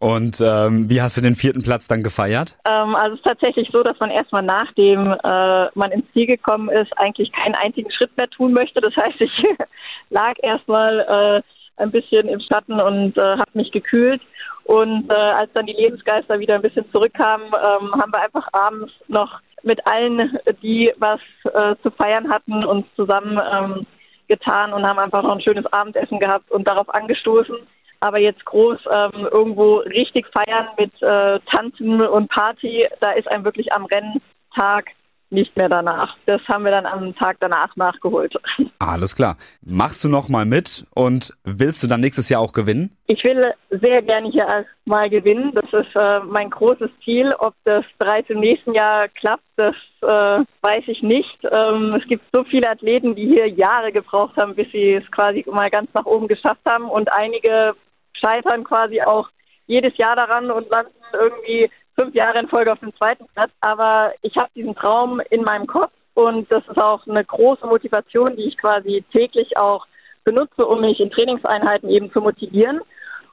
[0.00, 2.56] Und ähm, wie hast du den vierten Platz dann gefeiert?
[2.66, 6.70] Ähm, also es ist tatsächlich so, dass man erstmal nachdem äh, man ins Ziel gekommen
[6.70, 8.80] ist, eigentlich keinen einzigen Schritt mehr tun möchte.
[8.80, 9.30] Das heißt, ich
[10.08, 11.42] lag erstmal äh,
[11.80, 14.22] ein bisschen im Schatten und äh, habe mich gekühlt.
[14.64, 18.92] Und äh, als dann die Lebensgeister wieder ein bisschen zurückkamen, ähm, haben wir einfach abends
[19.08, 23.86] noch mit allen, die was äh, zu feiern hatten, uns zusammen ähm,
[24.28, 27.56] getan und haben einfach noch ein schönes Abendessen gehabt und darauf angestoßen.
[28.00, 33.44] Aber jetzt groß ähm, irgendwo richtig feiern mit äh, Tanzen und Party, da ist einem
[33.44, 34.86] wirklich am Renntag
[35.30, 36.16] nicht mehr danach.
[36.26, 38.34] Das haben wir dann am Tag danach nachgeholt.
[38.78, 39.36] Alles klar.
[39.62, 42.96] Machst du noch mal mit und willst du dann nächstes Jahr auch gewinnen?
[43.06, 45.52] Ich will sehr gerne hier mal gewinnen.
[45.54, 47.32] Das ist äh, mein großes Ziel.
[47.38, 51.38] Ob das bereits im nächsten Jahr klappt, das äh, weiß ich nicht.
[51.50, 55.44] Ähm, es gibt so viele Athleten, die hier Jahre gebraucht haben, bis sie es quasi
[55.50, 57.74] mal ganz nach oben geschafft haben und einige
[58.12, 59.28] scheitern quasi auch
[59.66, 63.50] jedes Jahr daran und landen irgendwie fünf Jahre in Folge auf dem zweiten Platz.
[63.60, 68.36] Aber ich habe diesen Traum in meinem Kopf und das ist auch eine große Motivation,
[68.36, 69.86] die ich quasi täglich auch
[70.24, 72.80] benutze, um mich in Trainingseinheiten eben zu motivieren.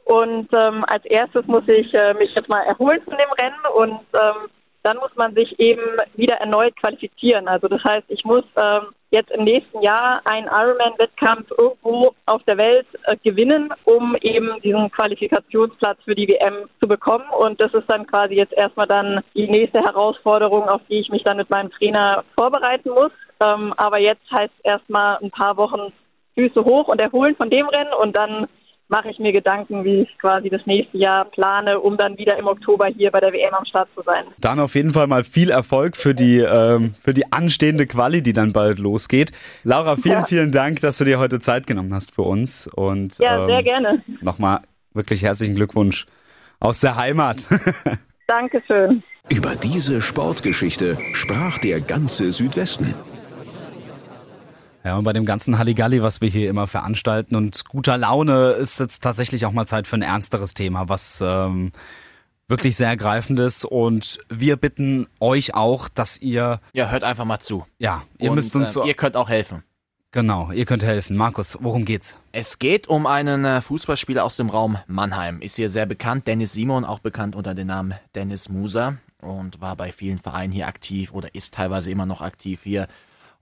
[0.06, 4.00] Und ähm, als erstes muss ich äh, mich jetzt mal erholen von dem Rennen und
[4.14, 4.50] ähm,
[4.88, 5.82] dann muss man sich eben
[6.16, 7.50] wieder erneut qualifizieren.
[7.50, 12.58] Also das heißt, ich muss ähm, jetzt im nächsten Jahr einen Ironman-Wettkampf irgendwo auf der
[12.58, 17.26] Welt äh, gewinnen, um eben diesen Qualifikationsplatz für die WM zu bekommen.
[17.38, 21.24] Und das ist dann quasi jetzt erstmal dann die nächste Herausforderung, auf die ich mich
[21.24, 23.12] dann mit meinem Trainer vorbereiten muss.
[23.42, 25.92] Ähm, aber jetzt heißt erstmal ein paar Wochen
[26.36, 28.48] Füße hoch und erholen von dem Rennen und dann
[28.90, 32.48] mache ich mir Gedanken, wie ich quasi das nächste Jahr plane, um dann wieder im
[32.48, 34.26] Oktober hier bei der WM am Start zu sein.
[34.40, 38.34] Dann auf jeden Fall mal viel Erfolg für die, ähm, für die anstehende Quali, die
[38.34, 39.32] dann bald losgeht.
[39.64, 40.26] Laura, vielen, ja.
[40.26, 42.68] vielen Dank, dass du dir heute Zeit genommen hast für uns.
[42.68, 44.04] Und, ja, ähm, sehr gerne.
[44.22, 44.62] Nochmal
[44.94, 46.06] wirklich herzlichen Glückwunsch
[46.60, 47.48] aus der Heimat.
[48.28, 49.04] Dankeschön.
[49.30, 52.94] Über diese Sportgeschichte sprach der ganze Südwesten.
[54.88, 58.80] Ja, und bei dem ganzen Halligalli, was wir hier immer veranstalten und guter Laune, ist
[58.80, 61.74] jetzt tatsächlich auch mal Zeit für ein ernsteres Thema, was ähm,
[62.48, 63.66] wirklich sehr ergreifendes.
[63.66, 66.62] Und wir bitten euch auch, dass ihr.
[66.72, 67.66] Ja, hört einfach mal zu.
[67.80, 68.78] Ja, ihr und, müsst uns.
[68.78, 69.62] Äh, ihr könnt auch helfen.
[70.12, 71.18] Genau, ihr könnt helfen.
[71.18, 72.18] Markus, worum geht's?
[72.32, 75.42] Es geht um einen äh, Fußballspieler aus dem Raum Mannheim.
[75.42, 76.28] Ist hier sehr bekannt.
[76.28, 78.96] Dennis Simon, auch bekannt unter dem Namen Dennis Musa.
[79.22, 82.88] Und war bei vielen Vereinen hier aktiv oder ist teilweise immer noch aktiv hier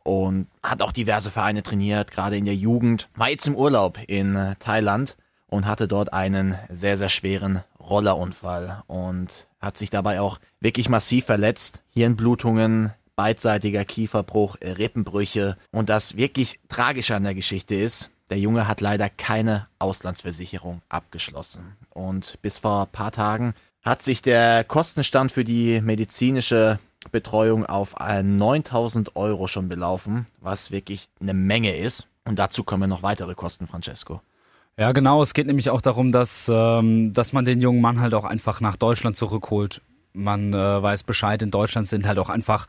[0.06, 3.10] und hat auch diverse Vereine trainiert, gerade in der Jugend.
[3.16, 8.84] War jetzt im Urlaub in äh, Thailand und hatte dort einen sehr, sehr schweren Rollerunfall
[8.88, 11.82] und hat sich dabei auch wirklich massiv verletzt.
[11.90, 15.58] Hirnblutungen, beidseitiger Kieferbruch, Rippenbrüche.
[15.72, 21.76] Und das wirklich Tragische an der Geschichte ist, der Junge hat leider keine Auslandsversicherung abgeschlossen.
[21.90, 26.80] Und bis vor paar Tagen hat sich der Kostenstand für die medizinische
[27.12, 32.08] Betreuung auf 9000 Euro schon belaufen, was wirklich eine Menge ist.
[32.26, 34.22] Und dazu kommen noch weitere Kosten, Francesco.
[34.78, 35.22] Ja, genau.
[35.22, 38.60] Es geht nämlich auch darum, dass, ähm, dass man den jungen Mann halt auch einfach
[38.60, 39.82] nach Deutschland zurückholt.
[40.14, 42.68] Man äh, weiß Bescheid, in Deutschland sind halt auch einfach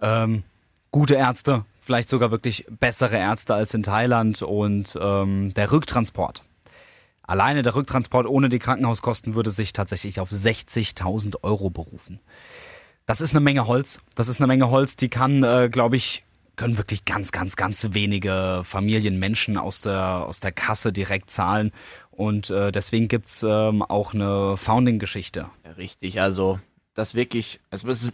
[0.00, 0.44] ähm,
[0.92, 6.44] gute Ärzte, vielleicht sogar wirklich bessere Ärzte als in Thailand und ähm, der Rücktransport.
[7.22, 12.18] Alleine der Rücktransport ohne die Krankenhauskosten würde sich tatsächlich auf 60.000 Euro berufen.
[13.06, 14.00] Das ist eine Menge Holz.
[14.14, 16.24] Das ist eine Menge Holz, die kann, äh, glaube ich,
[16.56, 21.72] können wirklich ganz, ganz, ganz wenige Familien, Menschen aus der, aus der Kasse direkt zahlen.
[22.10, 25.48] Und äh, deswegen gibt's ähm, auch eine Founding-Geschichte.
[25.78, 26.60] richtig, also
[26.94, 28.12] das wirklich, es ist,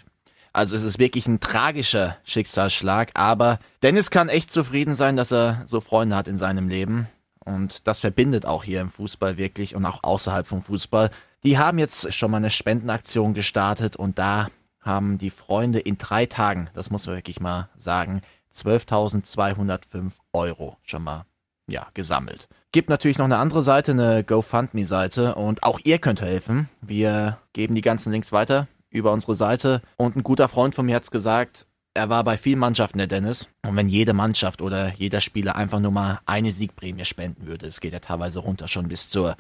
[0.53, 5.63] also es ist wirklich ein tragischer Schicksalsschlag, aber Dennis kann echt zufrieden sein, dass er
[5.67, 7.09] so Freunde hat in seinem Leben.
[7.41, 11.11] Und das verbindet auch hier im Fußball wirklich und auch außerhalb vom Fußball.
[11.43, 14.49] Die haben jetzt schon mal eine Spendenaktion gestartet und da
[14.87, 18.23] haben die Freunde in drei Tagen, das muss man wirklich mal sagen,
[18.55, 21.27] 12.205 Euro schon mal
[21.69, 22.49] ja, gesammelt.
[22.73, 26.69] Gibt natürlich noch eine andere Seite, eine GoFundMe-Seite und auch ihr könnt helfen.
[26.81, 30.95] Wir geben die ganzen Links weiter über unsere Seite und ein guter Freund von mir
[30.95, 34.93] hat es gesagt, er war bei vielen Mannschaften der Dennis und wenn jede Mannschaft oder
[34.95, 38.89] jeder Spieler einfach nur mal eine Siegprämie spenden würde, es geht ja teilweise runter schon
[38.89, 39.37] bis zur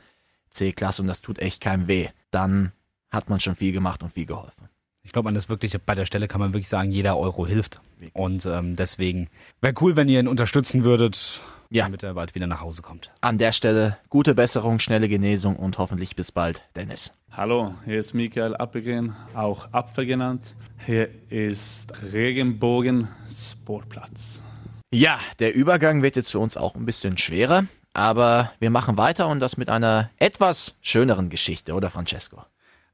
[0.51, 2.73] C-Klasse und das tut echt keinem weh, dann
[3.11, 4.69] hat man schon viel gemacht und viel geholfen.
[5.07, 7.81] Ich glaube, man ist wirklich, bei der Stelle kann man wirklich sagen, jeder Euro hilft.
[7.99, 8.14] Wirklich?
[8.21, 9.29] Und ähm, deswegen
[9.61, 11.40] wäre cool, wenn ihr ihn unterstützen würdet.
[11.71, 11.85] ja.
[11.85, 13.12] damit er bald wieder nach Hause kommt.
[13.21, 17.12] An der Stelle gute Besserung, schnelle Genesung und hoffentlich bis bald, Dennis.
[17.31, 20.57] Hallo, hier ist Michael Appelgren, auch Apfel genannt.
[20.85, 24.42] Hier ist Regenbogen Sportplatz.
[24.92, 29.29] Ja, der Übergang wird jetzt für uns auch ein bisschen schwerer, aber wir machen weiter
[29.29, 32.42] und das mit einer etwas schöneren Geschichte, oder Francesco?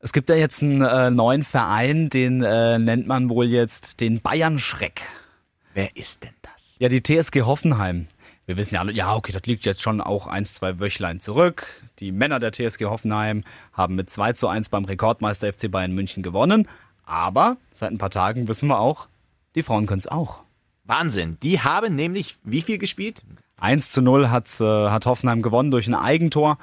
[0.05, 4.21] Es gibt ja jetzt einen äh, neuen Verein, den äh, nennt man wohl jetzt den
[4.21, 5.01] Bayern-Schreck.
[5.75, 6.75] Wer ist denn das?
[6.81, 8.09] Ja, die TSG Hoffenheim.
[8.45, 11.69] Wir wissen ja alle, ja, okay, das liegt jetzt schon auch eins, zwei Wöchlein zurück.
[12.01, 16.25] Die Männer der TSG Hoffenheim haben mit 2 zu 1 beim Rekordmeister FC Bayern München
[16.25, 16.67] gewonnen.
[17.07, 19.07] Aber seit ein paar Tagen wissen wir auch,
[19.55, 20.43] die Frauen können es auch.
[20.83, 21.39] Wahnsinn.
[21.45, 23.23] Die haben nämlich wie viel gespielt?
[23.61, 26.59] 1 zu 0 hat, äh, hat Hoffenheim gewonnen durch ein Eigentor.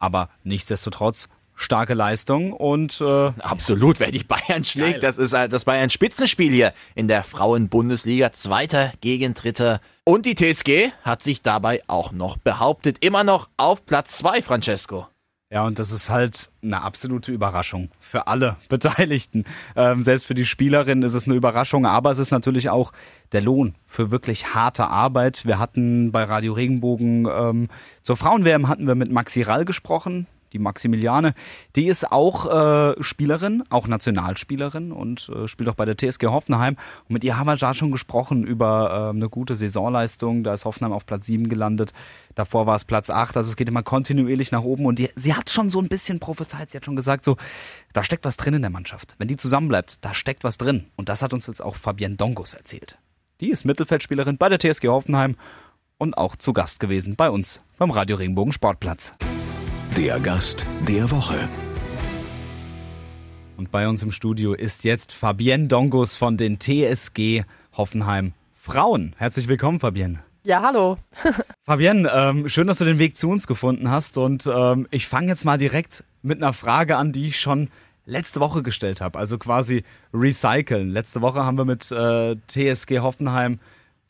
[0.00, 1.28] Aber nichtsdestotrotz
[1.60, 5.00] starke Leistung und äh, absolut, wer die Bayern schlägt, geil.
[5.00, 10.34] das ist äh, das Bayern Spitzenspiel hier in der Frauenbundesliga, zweiter gegen dritter und die
[10.34, 15.06] TSG hat sich dabei auch noch behauptet, immer noch auf Platz zwei, Francesco.
[15.52, 19.44] Ja, und das ist halt eine absolute Überraschung für alle Beteiligten.
[19.74, 22.92] Ähm, selbst für die Spielerin ist es eine Überraschung, aber es ist natürlich auch
[23.32, 25.44] der Lohn für wirklich harte Arbeit.
[25.44, 27.68] Wir hatten bei Radio Regenbogen ähm,
[28.02, 31.34] zur Frauenwärme hatten wir mit Maxi Rall gesprochen die Maximiliane,
[31.76, 36.76] die ist auch äh, Spielerin, auch Nationalspielerin und äh, spielt auch bei der TSG Hoffenheim.
[37.08, 40.44] Und mit ihr haben wir da schon gesprochen über äh, eine gute Saisonleistung.
[40.44, 41.92] Da ist Hoffenheim auf Platz 7 gelandet.
[42.34, 43.36] Davor war es Platz 8.
[43.36, 44.86] Also es geht immer kontinuierlich nach oben.
[44.86, 46.70] Und die, sie hat schon so ein bisschen prophezeit.
[46.70, 47.36] Sie hat schon gesagt, so,
[47.92, 49.14] da steckt was drin in der Mannschaft.
[49.18, 50.86] Wenn die zusammenbleibt, da steckt was drin.
[50.96, 52.98] Und das hat uns jetzt auch Fabienne Dongos erzählt.
[53.40, 55.36] Die ist Mittelfeldspielerin bei der TSG Hoffenheim
[55.96, 59.12] und auch zu Gast gewesen bei uns beim Radio Regenbogen Sportplatz.
[59.96, 61.48] Der Gast der Woche.
[63.56, 67.42] Und bei uns im Studio ist jetzt Fabienne Dongos von den TSG
[67.76, 69.14] Hoffenheim Frauen.
[69.18, 70.22] Herzlich willkommen, Fabienne.
[70.44, 70.96] Ja, hallo.
[71.66, 74.16] Fabienne, ähm, schön, dass du den Weg zu uns gefunden hast.
[74.16, 77.68] Und ähm, ich fange jetzt mal direkt mit einer Frage an, die ich schon
[78.06, 79.18] letzte Woche gestellt habe.
[79.18, 79.82] Also quasi
[80.14, 80.88] recyceln.
[80.88, 83.58] Letzte Woche haben wir mit äh, TSG Hoffenheim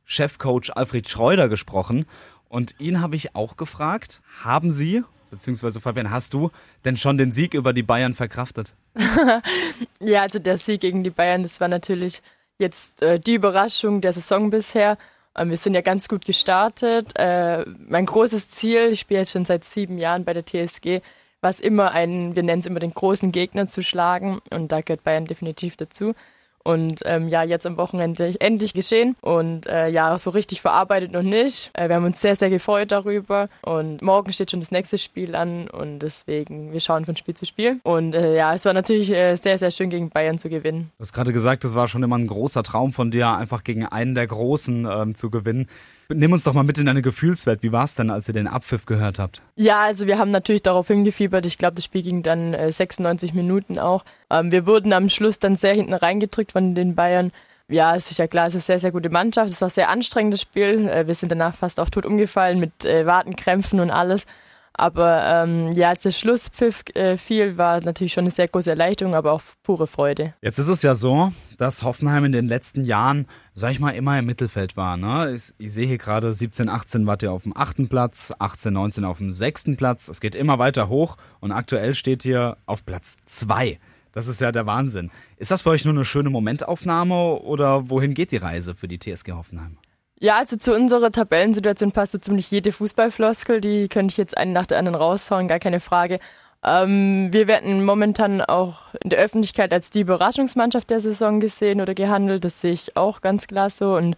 [0.04, 2.04] Chefcoach Alfred Schreuder gesprochen.
[2.48, 6.50] Und ihn habe ich auch gefragt, haben Sie beziehungsweise Fabian, hast du
[6.84, 8.74] denn schon den Sieg über die Bayern verkraftet?
[10.00, 12.22] ja, also der Sieg gegen die Bayern, das war natürlich
[12.58, 14.98] jetzt äh, die Überraschung der Saison bisher.
[15.36, 17.12] Ähm, wir sind ja ganz gut gestartet.
[17.16, 21.00] Äh, mein großes Ziel, ich spiele jetzt schon seit sieben Jahren bei der TSG,
[21.40, 24.82] war es immer einen, wir nennen es immer den großen Gegner zu schlagen und da
[24.82, 26.14] gehört Bayern definitiv dazu.
[26.62, 29.16] Und ähm, ja, jetzt am Wochenende endlich geschehen.
[29.20, 31.70] Und äh, ja, so richtig verarbeitet noch nicht.
[31.74, 33.48] Äh, wir haben uns sehr, sehr gefreut darüber.
[33.62, 35.68] Und morgen steht schon das nächste Spiel an.
[35.68, 37.80] Und deswegen, wir schauen von Spiel zu Spiel.
[37.82, 40.90] Und äh, ja, es war natürlich äh, sehr, sehr schön gegen Bayern zu gewinnen.
[40.98, 43.86] Du hast gerade gesagt, es war schon immer ein großer Traum von dir, einfach gegen
[43.86, 45.68] einen der Großen ähm, zu gewinnen.
[46.12, 47.62] Nimm uns doch mal mit in deine Gefühlswelt.
[47.62, 49.42] Wie war es denn, als ihr den Abpfiff gehört habt?
[49.56, 51.46] Ja, also wir haben natürlich darauf hingefiebert.
[51.46, 54.04] Ich glaube, das Spiel ging dann äh, 96 Minuten auch.
[54.30, 57.32] Ähm, wir wurden am Schluss dann sehr hinten reingedrückt von den Bayern.
[57.68, 59.50] Ja, ist ja klar, es ist eine sehr, sehr gute Mannschaft.
[59.50, 60.88] Es war ein sehr anstrengendes Spiel.
[60.88, 64.26] Äh, wir sind danach fast auch tot umgefallen mit äh, Wartenkrämpfen und alles.
[64.72, 69.14] Aber ähm, ja, als der Schlusspfiff äh, fiel, war natürlich schon eine sehr große Erleichterung,
[69.14, 70.34] aber auch pure Freude.
[70.42, 74.18] Jetzt ist es ja so, dass Hoffenheim in den letzten Jahren, sag ich mal, immer
[74.18, 74.96] im Mittelfeld war.
[74.96, 75.34] Ne?
[75.34, 79.04] Ich, ich sehe hier gerade 17, 18 wart ihr auf dem achten Platz, 18, 19
[79.04, 80.08] auf dem sechsten Platz.
[80.08, 83.78] Es geht immer weiter hoch und aktuell steht ihr auf Platz zwei.
[84.12, 85.10] Das ist ja der Wahnsinn.
[85.36, 88.98] Ist das für euch nur eine schöne Momentaufnahme oder wohin geht die Reise für die
[88.98, 89.78] TSG Hoffenheim?
[90.22, 93.62] Ja, also zu unserer Tabellensituation passt so ziemlich jede Fußballfloskel.
[93.62, 96.18] Die könnte ich jetzt einen nach der anderen raushauen, gar keine Frage.
[96.62, 101.94] Ähm, wir werden momentan auch in der Öffentlichkeit als die Überraschungsmannschaft der Saison gesehen oder
[101.94, 102.44] gehandelt.
[102.44, 103.96] Das sehe ich auch ganz klar so.
[103.96, 104.14] Und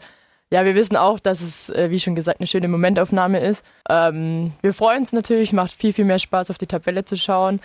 [0.50, 3.64] ja, wir wissen auch, dass es, äh, wie schon gesagt, eine schöne Momentaufnahme ist.
[3.88, 7.60] Ähm, wir freuen uns natürlich, macht viel, viel mehr Spaß, auf die Tabelle zu schauen.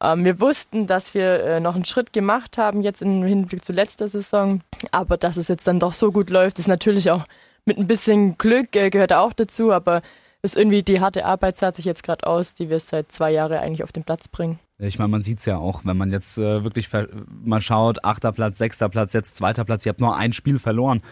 [0.00, 3.72] Ähm, wir wussten, dass wir äh, noch einen Schritt gemacht haben, jetzt im Hinblick zu
[3.72, 4.60] letzter Saison.
[4.92, 7.24] Aber dass es jetzt dann doch so gut läuft, ist natürlich auch
[7.64, 10.02] mit ein bisschen Glück äh, gehört auch dazu, aber
[10.42, 13.58] ist irgendwie die harte Arbeit zahlt sich jetzt gerade aus, die wir seit zwei Jahren
[13.58, 14.58] eigentlich auf den Platz bringen.
[14.78, 16.88] Ich meine, man sieht es ja auch, wenn man jetzt äh, wirklich
[17.28, 21.02] mal schaut, achter Platz, sechster Platz, jetzt zweiter Platz, ihr habt nur ein Spiel verloren.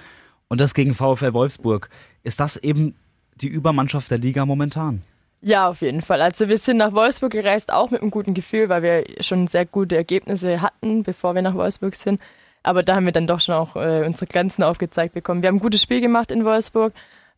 [0.48, 1.90] Und das gegen VfL Wolfsburg.
[2.22, 2.96] Ist das eben
[3.34, 5.02] die Übermannschaft der Liga momentan?
[5.42, 6.22] Ja, auf jeden Fall.
[6.22, 9.66] Also wir sind nach Wolfsburg gereist, auch mit einem guten Gefühl, weil wir schon sehr
[9.66, 12.20] gute Ergebnisse hatten, bevor wir nach Wolfsburg sind.
[12.68, 15.40] Aber da haben wir dann doch schon auch äh, unsere Grenzen aufgezeigt bekommen.
[15.40, 16.92] Wir haben ein gutes Spiel gemacht in Wolfsburg,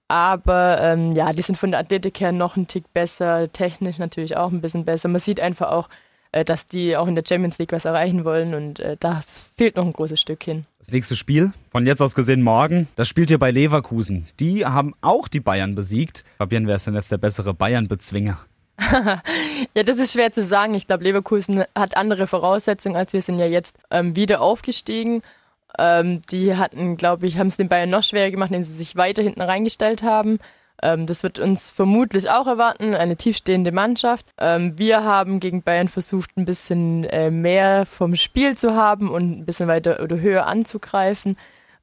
[0.09, 4.37] aber ähm, ja, die sind von der Athletik her noch ein Tick besser, technisch natürlich
[4.37, 5.07] auch ein bisschen besser.
[5.07, 5.89] Man sieht einfach auch,
[6.33, 9.77] äh, dass die auch in der Champions League was erreichen wollen und äh, das fehlt
[9.77, 10.67] noch ein großes Stück hin.
[10.81, 14.27] Das nächste Spiel, von jetzt aus gesehen morgen, das spielt ihr bei Leverkusen.
[14.41, 16.25] Die haben auch die Bayern besiegt.
[16.39, 18.37] Fabian, wer ist denn jetzt der bessere Bayern-Bezwinger?
[19.75, 20.75] ja, das ist schwer zu sagen.
[20.75, 25.23] Ich glaube, Leverkusen hat andere Voraussetzungen als wir sind ja jetzt ähm, wieder aufgestiegen.
[25.79, 28.97] Ähm, die hatten, glaube ich, haben es den Bayern noch schwerer gemacht, indem sie sich
[28.97, 30.39] weiter hinten reingestellt haben.
[30.83, 34.27] Ähm, das wird uns vermutlich auch erwarten, eine tiefstehende Mannschaft.
[34.39, 39.41] Ähm, wir haben gegen Bayern versucht, ein bisschen äh, mehr vom Spiel zu haben und
[39.41, 41.37] ein bisschen weiter oder höher anzugreifen.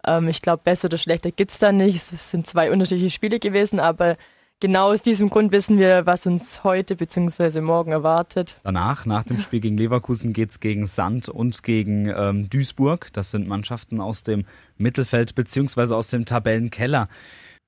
[0.06, 1.96] Ähm, ich glaube, besser oder schlechter gibt es da nicht.
[1.96, 4.18] Es sind zwei unterschiedliche Spiele gewesen, aber
[4.60, 7.62] genau aus diesem Grund wissen wir, was uns heute bzw.
[7.62, 8.58] morgen erwartet.
[8.64, 13.10] Danach, nach dem Spiel gegen Leverkusen, geht es gegen Sand und gegen ähm, Duisburg.
[13.14, 14.46] Das sind Mannschaften aus dem
[14.78, 15.94] Mittelfeld bzw.
[15.94, 17.10] aus dem Tabellenkeller.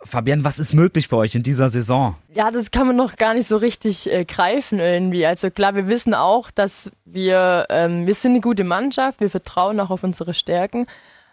[0.01, 2.15] Fabian, was ist möglich für euch in dieser Saison?
[2.33, 5.25] Ja, das kann man noch gar nicht so richtig äh, greifen irgendwie.
[5.25, 9.79] Also klar, wir wissen auch, dass wir, ähm, wir sind eine gute Mannschaft, wir vertrauen
[9.81, 10.87] auch auf unsere Stärken.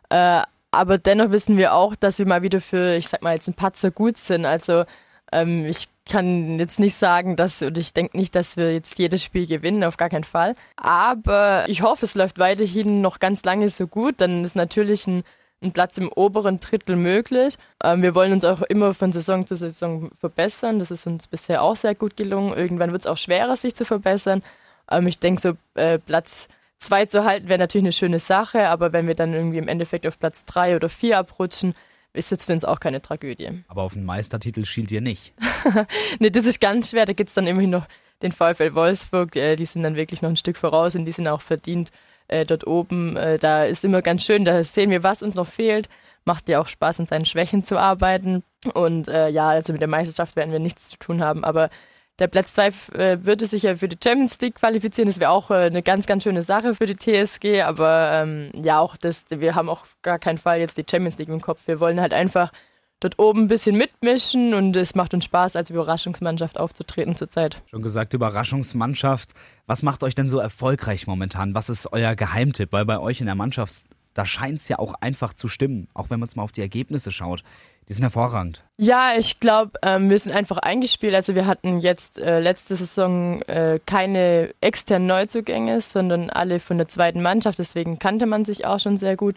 [0.08, 0.42] Äh,
[0.72, 3.54] aber dennoch wissen wir auch, dass wir mal wieder für, ich sag mal, jetzt ein
[3.54, 4.44] Patzer gut sind.
[4.44, 4.84] Also
[5.32, 9.24] ähm, ich kann jetzt nicht sagen, dass, oder ich denke nicht, dass wir jetzt jedes
[9.24, 10.54] Spiel gewinnen, auf gar keinen Fall.
[10.76, 14.14] Aber ich hoffe, es läuft weiterhin noch ganz lange so gut.
[14.18, 15.24] Dann ist natürlich ein
[15.62, 17.56] ein Platz im oberen Drittel möglich.
[17.82, 20.78] Ähm, wir wollen uns auch immer von Saison zu Saison verbessern.
[20.78, 22.56] Das ist uns bisher auch sehr gut gelungen.
[22.56, 24.42] Irgendwann wird es auch schwerer, sich zu verbessern.
[24.90, 28.92] Ähm, ich denke, so äh, Platz zwei zu halten wäre natürlich eine schöne Sache, aber
[28.92, 31.74] wenn wir dann irgendwie im Endeffekt auf Platz drei oder vier abrutschen,
[32.16, 33.64] ist jetzt für uns auch keine Tragödie.
[33.68, 35.35] Aber auf den Meistertitel schielt ihr nicht.
[36.18, 37.07] nee, das ist ganz schwer.
[37.07, 37.87] Da gibt es dann immerhin noch
[38.22, 39.37] den VfL Wolfsburg.
[39.37, 41.90] Äh, die sind dann wirklich noch ein Stück voraus und die sind auch verdient
[42.29, 43.16] äh, dort oben.
[43.16, 45.88] Äh, da ist immer ganz schön, da sehen wir, was uns noch fehlt.
[46.24, 48.42] Macht ja auch Spaß, an seinen Schwächen zu arbeiten.
[48.74, 51.44] Und ja, also mit der Meisterschaft werden wir nichts zu tun haben.
[51.44, 51.70] Aber
[52.18, 55.09] der Platz 2 äh, würde sich ja für die Champions League qualifizieren.
[55.09, 57.62] Das wäre auch äh, eine ganz, ganz schöne Sache für die TSG.
[57.62, 61.29] Aber ähm, ja, auch das, wir haben auch gar keinen Fall jetzt die Champions League
[61.29, 61.61] im Kopf.
[61.66, 62.52] Wir wollen halt einfach
[63.00, 67.62] dort oben ein bisschen mitmischen und es macht uns Spaß, als Überraschungsmannschaft aufzutreten zurzeit.
[67.70, 69.33] Schon gesagt, Überraschungsmannschaft.
[69.66, 71.55] Was macht euch denn so erfolgreich momentan?
[71.55, 72.72] Was ist euer Geheimtipp?
[72.72, 76.09] Weil bei euch in der Mannschaft, da scheint es ja auch einfach zu stimmen, auch
[76.09, 77.42] wenn man es mal auf die Ergebnisse schaut.
[77.88, 78.64] Die sind hervorragend.
[78.79, 81.14] Ja, ich glaube, ähm, wir sind einfach eingespielt.
[81.14, 86.88] Also wir hatten jetzt äh, letzte Saison äh, keine externen Neuzugänge, sondern alle von der
[86.88, 87.59] zweiten Mannschaft.
[87.59, 89.37] Deswegen kannte man sich auch schon sehr gut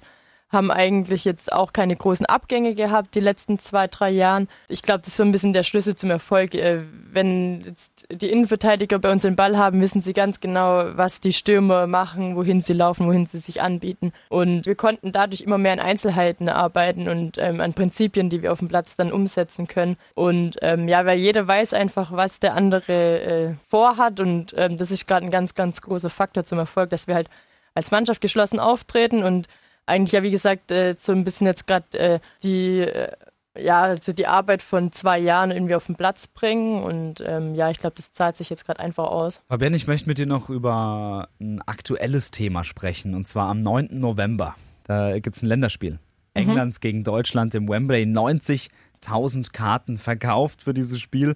[0.51, 4.47] haben eigentlich jetzt auch keine großen Abgänge gehabt die letzten zwei, drei Jahren.
[4.67, 6.55] Ich glaube, das ist so ein bisschen der Schlüssel zum Erfolg.
[6.55, 11.21] Äh, wenn jetzt die Innenverteidiger bei uns den Ball haben, wissen sie ganz genau, was
[11.21, 14.11] die Stürmer machen, wohin sie laufen, wohin sie sich anbieten.
[14.29, 18.51] Und wir konnten dadurch immer mehr an Einzelheiten arbeiten und ähm, an Prinzipien, die wir
[18.51, 19.97] auf dem Platz dann umsetzen können.
[20.15, 24.19] Und ähm, ja, weil jeder weiß einfach, was der andere äh, vorhat.
[24.19, 27.29] Und ähm, das ist gerade ein ganz, ganz großer Faktor zum Erfolg, dass wir halt
[27.75, 29.47] als Mannschaft geschlossen auftreten und
[29.89, 33.11] eigentlich ja, wie gesagt, äh, so ein bisschen jetzt gerade äh, die, äh,
[33.57, 36.83] ja, also die Arbeit von zwei Jahren irgendwie auf den Platz bringen.
[36.83, 39.41] Und ähm, ja, ich glaube, das zahlt sich jetzt gerade einfach aus.
[39.49, 43.15] Fabian, ich möchte mit dir noch über ein aktuelles Thema sprechen.
[43.15, 43.89] Und zwar am 9.
[43.91, 44.55] November.
[44.83, 45.93] Da gibt es ein Länderspiel.
[45.93, 45.99] Mhm.
[46.33, 48.03] Englands gegen Deutschland im Wembley.
[48.03, 51.35] 90.000 Karten verkauft für dieses Spiel.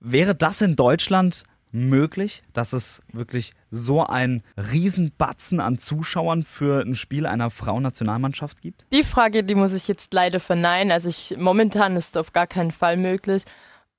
[0.00, 6.94] Wäre das in Deutschland möglich, dass es wirklich so ein Riesenbatzen an Zuschauern für ein
[6.94, 8.86] Spiel einer Frauennationalmannschaft gibt?
[8.92, 10.92] Die Frage, die muss ich jetzt leider verneinen.
[10.92, 13.44] Also ich, momentan ist es auf gar keinen Fall möglich.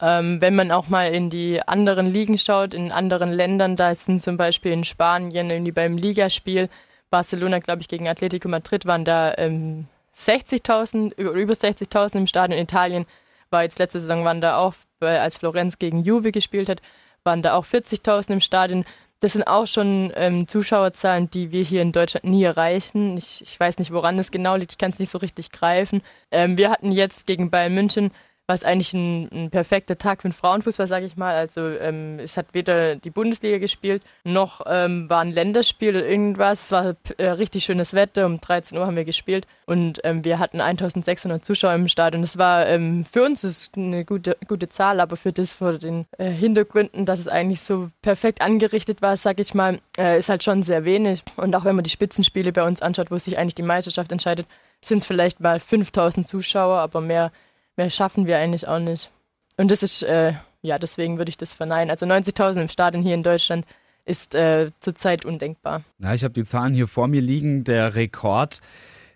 [0.02, 4.22] Ähm, wenn man auch mal in die anderen Ligen schaut, in anderen Ländern, da sind
[4.22, 6.70] zum Beispiel in Spanien irgendwie beim Ligaspiel
[7.12, 12.58] Barcelona, glaube ich, gegen Atletico Madrid waren da ähm, 60.000, über, über 60.000 im Stadion.
[12.58, 13.06] In Italien
[13.52, 16.82] war jetzt letzte Saison, waren da auch, als Florenz gegen Juve gespielt hat,
[17.24, 18.86] waren da auch 40.000 im Stadion.
[19.20, 23.18] Das sind auch schon ähm, Zuschauerzahlen, die wir hier in Deutschland nie erreichen.
[23.18, 24.72] Ich, ich weiß nicht, woran es genau liegt.
[24.72, 26.02] Ich kann es nicht so richtig greifen.
[26.32, 28.12] Ähm, wir hatten jetzt gegen Bayern München
[28.52, 31.36] was eigentlich ein, ein, perfekter Tag für den Frauenfußball, sage ich mal.
[31.36, 36.64] Also ähm, es hat weder die Bundesliga gespielt, noch ähm, war ein Länderspiel oder irgendwas.
[36.66, 38.26] Es war äh, richtig schönes Wetter.
[38.26, 42.22] Um 13 Uhr haben wir gespielt und ähm, wir hatten 1600 Zuschauer im Stadion.
[42.22, 46.30] Das war ähm, für uns eine gute, gute Zahl, aber für das vor den äh,
[46.30, 50.62] Hintergründen, dass es eigentlich so perfekt angerichtet war, sage ich mal, äh, ist halt schon
[50.62, 51.24] sehr wenig.
[51.38, 54.46] Und auch wenn man die Spitzenspiele bei uns anschaut, wo sich eigentlich die Meisterschaft entscheidet,
[54.84, 57.32] sind es vielleicht mal 5000 Zuschauer, aber mehr
[57.78, 59.10] mehr schaffen wir eigentlich auch nicht.
[59.58, 61.90] Und das ist, äh, ja, deswegen würde ich das verneinen.
[61.90, 63.66] Also 90.000 im Stadion hier in Deutschland
[64.06, 65.84] ist äh, zurzeit undenkbar.
[66.00, 67.64] Ja, ich habe die Zahlen hier vor mir liegen.
[67.64, 68.62] Der Rekord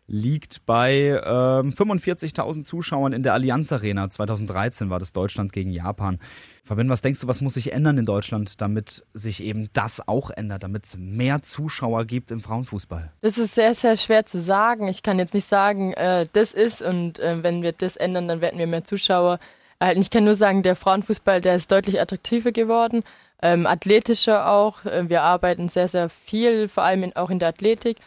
[0.08, 4.10] liegt bei ähm, 45.000 Zuschauern in der Allianz Arena.
[4.10, 6.20] 2013 war das Deutschland gegen Japan.
[6.64, 10.30] Fabian, was denkst du, was muss sich ändern in Deutschland, damit sich eben das auch
[10.30, 13.12] ändert, damit es mehr Zuschauer gibt im Frauenfußball?
[13.22, 14.88] Das ist sehr, sehr schwer zu sagen.
[14.88, 18.42] Ich kann jetzt nicht sagen, äh, das ist und äh, wenn wir das ändern, dann
[18.42, 19.40] werden wir mehr Zuschauer
[19.80, 20.02] erhalten.
[20.02, 23.04] Ich kann nur sagen, der Frauenfußball, der ist deutlich attraktiver geworden,
[23.42, 24.86] ähm, athletischer auch.
[24.86, 27.98] Äh, wir arbeiten sehr, sehr viel, vor allem in, auch in der Athletik.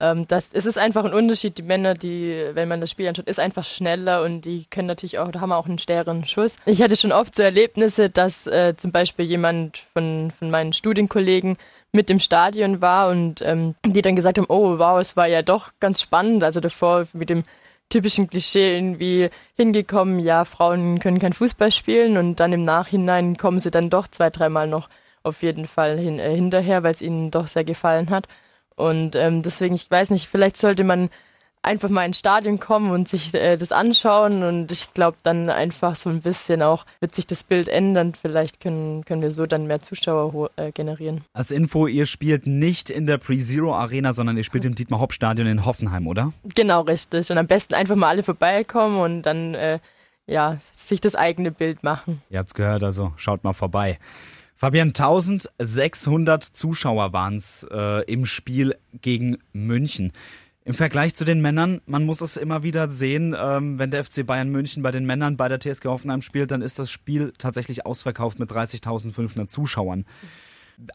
[0.00, 1.58] Ähm, das, es ist einfach ein Unterschied.
[1.58, 5.18] Die Männer, die, wenn man das Spiel anschaut, ist einfach schneller und die können natürlich
[5.18, 6.56] auch, da haben auch einen stärkeren Schuss.
[6.66, 11.56] Ich hatte schon oft so Erlebnisse, dass äh, zum Beispiel jemand von, von meinen Studienkollegen
[11.92, 15.42] mit im Stadion war und ähm, die dann gesagt haben, oh wow, es war ja
[15.42, 16.44] doch ganz spannend.
[16.44, 17.44] Also davor mit dem
[17.88, 23.58] typischen Klischee irgendwie hingekommen, ja, Frauen können kein Fußball spielen und dann im Nachhinein kommen
[23.58, 24.88] sie dann doch zwei, dreimal noch
[25.22, 28.28] auf jeden Fall hin, äh, hinterher, weil es ihnen doch sehr gefallen hat.
[28.78, 31.10] Und ähm, deswegen, ich weiß nicht, vielleicht sollte man
[31.62, 35.96] einfach mal ins Stadion kommen und sich äh, das anschauen und ich glaube dann einfach
[35.96, 38.14] so ein bisschen auch wird sich das Bild ändern.
[38.20, 41.24] Vielleicht können, können wir so dann mehr Zuschauer äh, generieren.
[41.32, 45.12] Als Info, ihr spielt nicht in der Pre-Zero Arena, sondern ihr spielt im Dietmar Hopp
[45.12, 46.32] Stadion in Hoffenheim, oder?
[46.54, 47.30] Genau, richtig.
[47.30, 49.80] Und am besten einfach mal alle vorbeikommen und dann äh,
[50.26, 52.22] ja, sich das eigene Bild machen.
[52.30, 53.98] Ihr habt's gehört, also schaut mal vorbei.
[54.60, 60.12] Fabian, 1600 Zuschauer waren es äh, im Spiel gegen München.
[60.64, 64.26] Im Vergleich zu den Männern, man muss es immer wieder sehen, ähm, wenn der FC
[64.26, 67.86] Bayern München bei den Männern bei der TSG Hoffenheim spielt, dann ist das Spiel tatsächlich
[67.86, 70.06] ausverkauft mit 30.500 Zuschauern.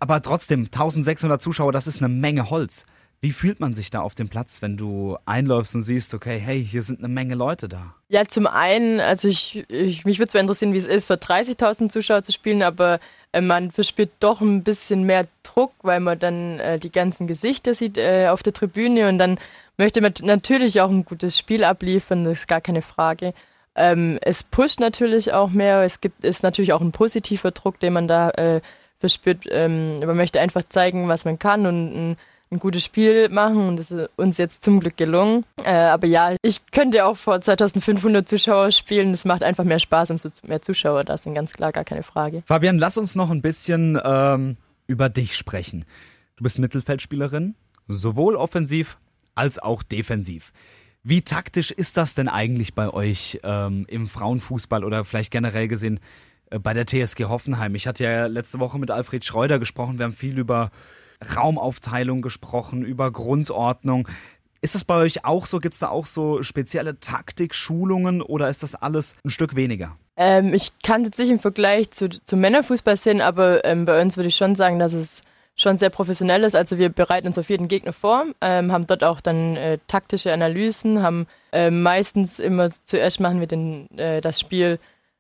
[0.02, 2.86] Aber trotzdem, 1600 Zuschauer, das ist eine Menge Holz.
[3.22, 6.62] Wie fühlt man sich da auf dem Platz, wenn du einläufst und siehst, okay, hey,
[6.62, 7.96] hier sind eine Menge Leute da?
[8.10, 11.88] Ja, zum einen, also ich, ich mich würde zwar interessieren, wie es ist, für 30.000
[11.88, 13.00] Zuschauer zu spielen, aber
[13.42, 17.98] man verspürt doch ein bisschen mehr Druck, weil man dann äh, die ganzen Gesichter sieht
[17.98, 19.40] äh, auf der Tribüne und dann
[19.78, 23.34] möchte man natürlich auch ein gutes Spiel abliefern, das ist gar keine Frage.
[23.76, 27.94] Ähm, es pusht natürlich auch mehr, es gibt ist natürlich auch ein positiver Druck, den
[27.94, 28.62] man da äh,
[29.00, 29.46] verspürt.
[29.50, 32.18] Ähm, man möchte einfach zeigen, was man kann und ein
[32.54, 35.46] ein gutes Spiel machen und das ist uns jetzt zum Glück gelungen.
[35.64, 39.12] Äh, aber ja, ich könnte auch vor 2500 Zuschauer spielen.
[39.12, 42.44] Es macht einfach mehr Spaß, umso mehr Zuschauer da sind, ganz klar, gar keine Frage.
[42.46, 45.86] Fabian, lass uns noch ein bisschen ähm, über dich sprechen.
[46.36, 47.56] Du bist Mittelfeldspielerin,
[47.88, 48.98] sowohl offensiv
[49.36, 50.54] als auch defensiv.
[51.04, 56.00] Wie taktisch ist das denn eigentlich bei euch ähm, im Frauenfußball oder vielleicht generell gesehen
[56.50, 57.76] äh, bei der TSG Hoffenheim?
[57.76, 59.98] Ich hatte ja letzte Woche mit Alfred Schreuder gesprochen.
[60.00, 60.72] Wir haben viel über
[61.36, 64.08] Raumaufteilung gesprochen, über Grundordnung.
[64.62, 65.60] Ist das bei euch auch so?
[65.60, 69.98] Gibt es da auch so spezielle Taktikschulungen oder ist das alles ein Stück weniger?
[70.16, 74.16] Ähm, ich kann jetzt nicht im Vergleich zu, zum Männerfußball sehen, aber ähm, bei uns
[74.16, 75.22] würde ich schon sagen, dass es
[75.56, 76.56] schon sehr professionell ist.
[76.56, 80.32] Also wir bereiten uns auf jeden Gegner vor, ähm, haben dort auch dann äh, taktische
[80.32, 84.80] Analysen, haben äh, meistens immer zuerst machen wir den, äh, das Spiel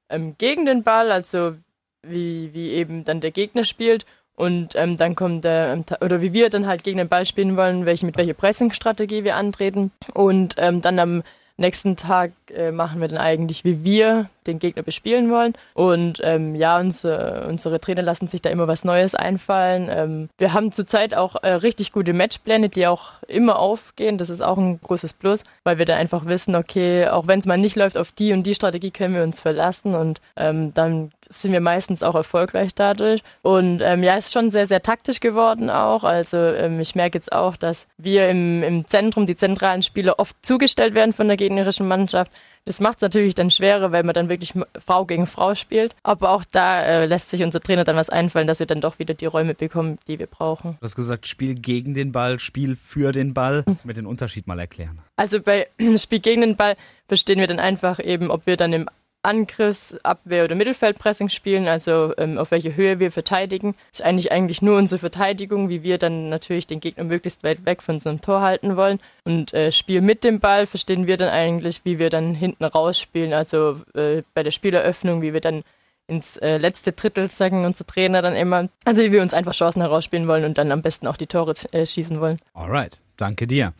[0.09, 1.55] ähm, gegen den Ball, also
[2.01, 6.33] wie, wie eben dann der Gegner spielt und ähm, dann kommt der, ähm, oder wie
[6.33, 9.91] wir dann halt gegen den Ball spielen wollen, welche, mit welcher Pressingstrategie wir antreten.
[10.13, 11.23] Und ähm, dann am
[11.57, 15.53] nächsten Tag äh, machen wir dann eigentlich, wie wir den Gegner bespielen wollen.
[15.73, 19.89] Und ähm, ja, unsere, unsere Trainer lassen sich da immer was Neues einfallen.
[19.91, 24.17] Ähm, wir haben zurzeit auch äh, richtig gute Matchpläne, die auch immer aufgehen.
[24.17, 27.45] Das ist auch ein großes Plus, weil wir da einfach wissen, okay, auch wenn es
[27.45, 31.11] mal nicht läuft, auf die und die Strategie können wir uns verlassen und ähm, dann
[31.29, 33.23] sind wir meistens auch erfolgreich dadurch.
[33.41, 36.03] Und ähm, ja, ist schon sehr, sehr taktisch geworden auch.
[36.03, 40.35] Also ähm, ich merke jetzt auch, dass wir im, im Zentrum, die zentralen Spieler oft
[40.45, 42.31] zugestellt werden von der gegnerischen Mannschaft.
[42.65, 45.95] Das macht es natürlich dann schwerer, weil man dann wirklich Frau gegen Frau spielt.
[46.03, 48.99] Aber auch da äh, lässt sich unser Trainer dann was einfallen, dass wir dann doch
[48.99, 50.77] wieder die Räume bekommen, die wir brauchen.
[50.79, 53.63] Du hast gesagt, Spiel gegen den Ball, Spiel für den Ball.
[53.63, 54.99] Kannst du mir den Unterschied mal erklären?
[55.17, 58.89] Also bei Spiel gegen den Ball verstehen wir dann einfach eben, ob wir dann im
[59.23, 63.75] Angriffs-, Abwehr- oder Mittelfeldpressing spielen, also ähm, auf welche Höhe wir verteidigen.
[63.91, 67.65] Das ist eigentlich eigentlich nur unsere Verteidigung, wie wir dann natürlich den Gegner möglichst weit
[67.65, 68.99] weg von einem Tor halten wollen.
[69.23, 73.33] Und äh, Spiel mit dem Ball verstehen wir dann eigentlich, wie wir dann hinten rausspielen,
[73.33, 75.63] also äh, bei der Spieleröffnung, wie wir dann
[76.07, 78.69] ins äh, letzte Drittel, sagen unsere Trainer dann immer.
[78.85, 81.53] Also wie wir uns einfach Chancen herausspielen wollen und dann am besten auch die Tore
[81.71, 82.39] äh, schießen wollen.
[82.53, 83.73] Alright, danke dir.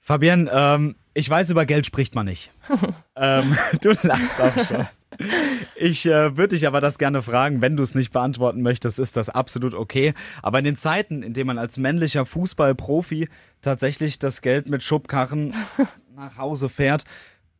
[0.00, 2.50] Fabian, ähm, ich weiß, über Geld spricht man nicht.
[3.16, 4.86] ähm, du lachst auch schon.
[5.74, 9.16] Ich äh, würde dich aber das gerne fragen, wenn du es nicht beantworten möchtest, ist
[9.16, 10.14] das absolut okay.
[10.42, 13.28] Aber in den Zeiten, in denen man als männlicher Fußballprofi
[13.62, 15.54] tatsächlich das Geld mit Schubkarren
[16.14, 17.04] nach Hause fährt,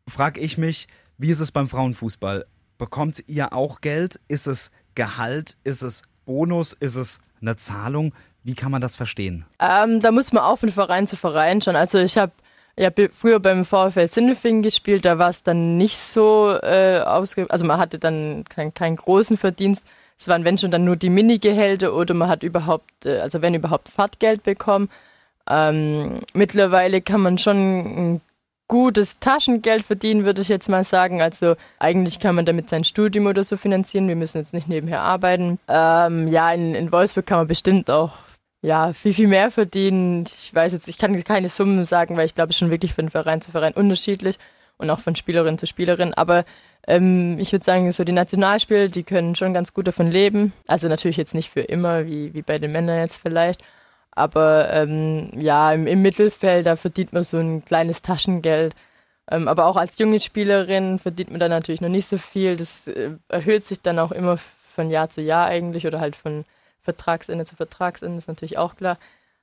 [0.07, 2.47] frage ich mich, wie ist es beim Frauenfußball?
[2.77, 4.21] Bekommt ihr auch Geld?
[4.29, 5.57] Ist es Gehalt?
[5.65, 6.75] Ist es Bonus?
[6.75, 8.15] Ist es eine Zahlung?
[8.45, 9.45] Wie kann man das verstehen?
[9.59, 11.75] Ähm, da muss man auch von Verein zu Verein schon.
[11.75, 12.33] Also ich habe
[12.79, 17.47] Ich habe früher beim VfL Sindelfingen gespielt, da war es dann nicht so äh, ausge...
[17.49, 19.85] Also man hatte dann keinen, keinen großen Verdienst.
[20.17, 23.55] Es waren, wenn schon, dann nur die Minigehälter oder man hat überhaupt, äh, also wenn
[23.55, 24.91] überhaupt Fahrtgeld bekommen.
[25.51, 28.21] Ähm, mittlerweile kann man schon ein
[28.69, 31.21] gutes Taschengeld verdienen, würde ich jetzt mal sagen.
[31.21, 34.07] Also eigentlich kann man damit sein Studium oder so finanzieren.
[34.07, 35.59] Wir müssen jetzt nicht nebenher arbeiten.
[35.67, 38.13] Ähm, ja, in, in Wolfsburg kann man bestimmt auch
[38.63, 40.25] ja, viel, viel mehr verdienen.
[40.27, 42.95] Ich weiß jetzt, ich kann keine Summen sagen, weil ich glaube, es ist schon wirklich
[42.95, 44.39] von Verein zu Verein unterschiedlich
[44.79, 46.15] und auch von Spielerin zu Spielerin.
[46.15, 46.45] Aber
[46.87, 50.53] ähm, ich würde sagen, so die Nationalspieler, die können schon ganz gut davon leben.
[50.67, 53.63] Also natürlich jetzt nicht für immer, wie, wie bei den Männern jetzt vielleicht.
[54.11, 58.75] Aber ähm, ja, im, im, Mittelfeld, da verdient man so ein kleines Taschengeld.
[59.31, 62.57] Ähm, aber auch als junge Spielerin verdient man da natürlich noch nicht so viel.
[62.57, 64.39] Das äh, erhöht sich dann auch immer
[64.75, 66.45] von Jahr zu Jahr eigentlich oder halt von
[66.83, 68.99] Vertragsende zu Vertragsende, ist natürlich auch klar.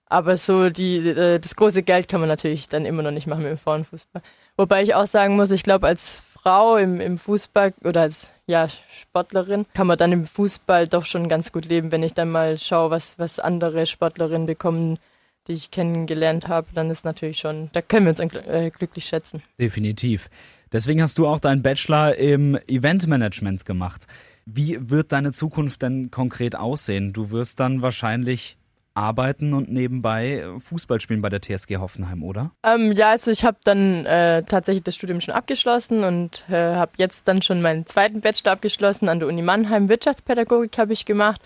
[0.08, 3.44] Aber so die, äh, das große Geld kann man natürlich dann immer noch nicht machen
[3.44, 4.22] mit dem Frauenfußball.
[4.58, 8.68] Wobei ich auch sagen muss, ich glaube, als Frau im, im Fußball oder als ja,
[8.90, 11.92] Sportlerin kann man dann im Fußball doch schon ganz gut leben.
[11.92, 15.00] Wenn ich dann mal schaue, was, was andere Sportlerinnen bekommen,
[15.48, 19.42] die ich kennengelernt habe, dann ist natürlich schon, da können wir uns äh, glücklich schätzen.
[19.60, 20.30] Definitiv.
[20.72, 24.08] Deswegen hast du auch deinen Bachelor im Eventmanagement gemacht.
[24.46, 27.14] Wie wird deine Zukunft denn konkret aussehen?
[27.14, 28.58] Du wirst dann wahrscheinlich
[28.94, 32.52] arbeiten und nebenbei Fußball spielen bei der TSG Hoffenheim, oder?
[32.64, 36.94] Ähm, ja, also ich habe dann äh, tatsächlich das Studium schon abgeschlossen und äh, habe
[36.98, 39.90] jetzt dann schon meinen zweiten Bachelor abgeschlossen an der Uni Mannheim.
[39.90, 41.42] Wirtschaftspädagogik habe ich gemacht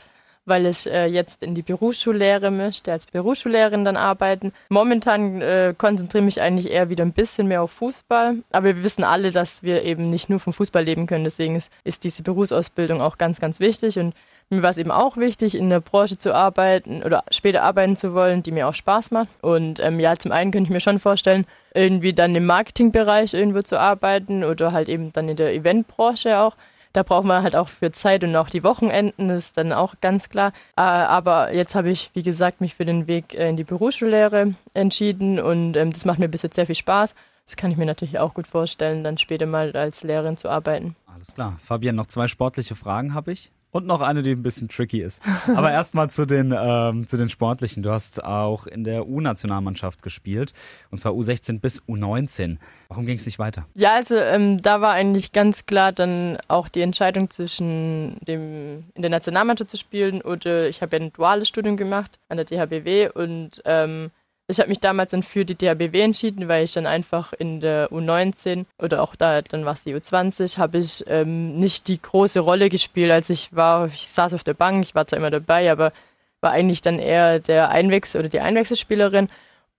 [0.50, 4.52] weil ich äh, jetzt in die Berufsschullehre möchte, als Berufsschullehrerin dann arbeiten.
[4.70, 9.04] Momentan äh, konzentriere mich eigentlich eher wieder ein bisschen mehr auf Fußball, aber wir wissen
[9.04, 11.24] alle, dass wir eben nicht nur vom Fußball leben können.
[11.24, 14.14] Deswegen ist, ist diese Berufsausbildung auch ganz, ganz wichtig und
[14.52, 18.16] mir war es eben auch wichtig, in der Branche zu arbeiten oder später arbeiten zu
[18.16, 19.30] wollen, die mir auch Spaß macht.
[19.44, 21.46] Und ähm, ja, zum einen könnte ich mir schon vorstellen,
[21.76, 26.56] irgendwie dann im Marketingbereich irgendwo zu arbeiten oder halt eben dann in der Eventbranche auch.
[26.94, 29.96] Da braucht man halt auch für Zeit und auch die Wochenenden, das ist dann auch
[30.02, 30.54] ganz klar.
[30.76, 34.56] Äh, aber jetzt habe ich, wie gesagt, mich für den Weg äh, in die Berufsschullehre
[34.74, 37.14] entschieden und ähm, das macht mir bis jetzt sehr viel Spaß.
[37.46, 40.96] Das kann ich mir natürlich auch gut vorstellen, dann später mal als Lehrerin zu arbeiten.
[41.14, 41.58] Alles klar.
[41.64, 43.52] Fabian, noch zwei sportliche Fragen habe ich.
[43.72, 45.22] Und noch eine, die ein bisschen tricky ist.
[45.56, 47.84] Aber erstmal zu den ähm, zu den sportlichen.
[47.84, 50.54] Du hast auch in der U-Nationalmannschaft gespielt
[50.90, 52.58] und zwar U16 bis U19.
[52.88, 53.68] Warum ging es nicht weiter?
[53.76, 59.02] Ja, also ähm, da war eigentlich ganz klar dann auch die Entscheidung zwischen dem in
[59.04, 63.10] der Nationalmannschaft zu spielen oder ich habe ja ein duales Studium gemacht an der DHBW
[63.10, 64.10] und ähm,
[64.50, 67.92] ich habe mich damals dann für die DHBW entschieden, weil ich dann einfach in der
[67.92, 72.40] U19 oder auch da, dann war es die U20, habe ich ähm, nicht die große
[72.40, 73.12] Rolle gespielt.
[73.12, 75.94] Als ich war, ich saß auf der Bank, ich war zwar immer dabei, aber
[76.42, 79.30] war eigentlich dann eher der Einwechsel oder die Einwechselspielerin.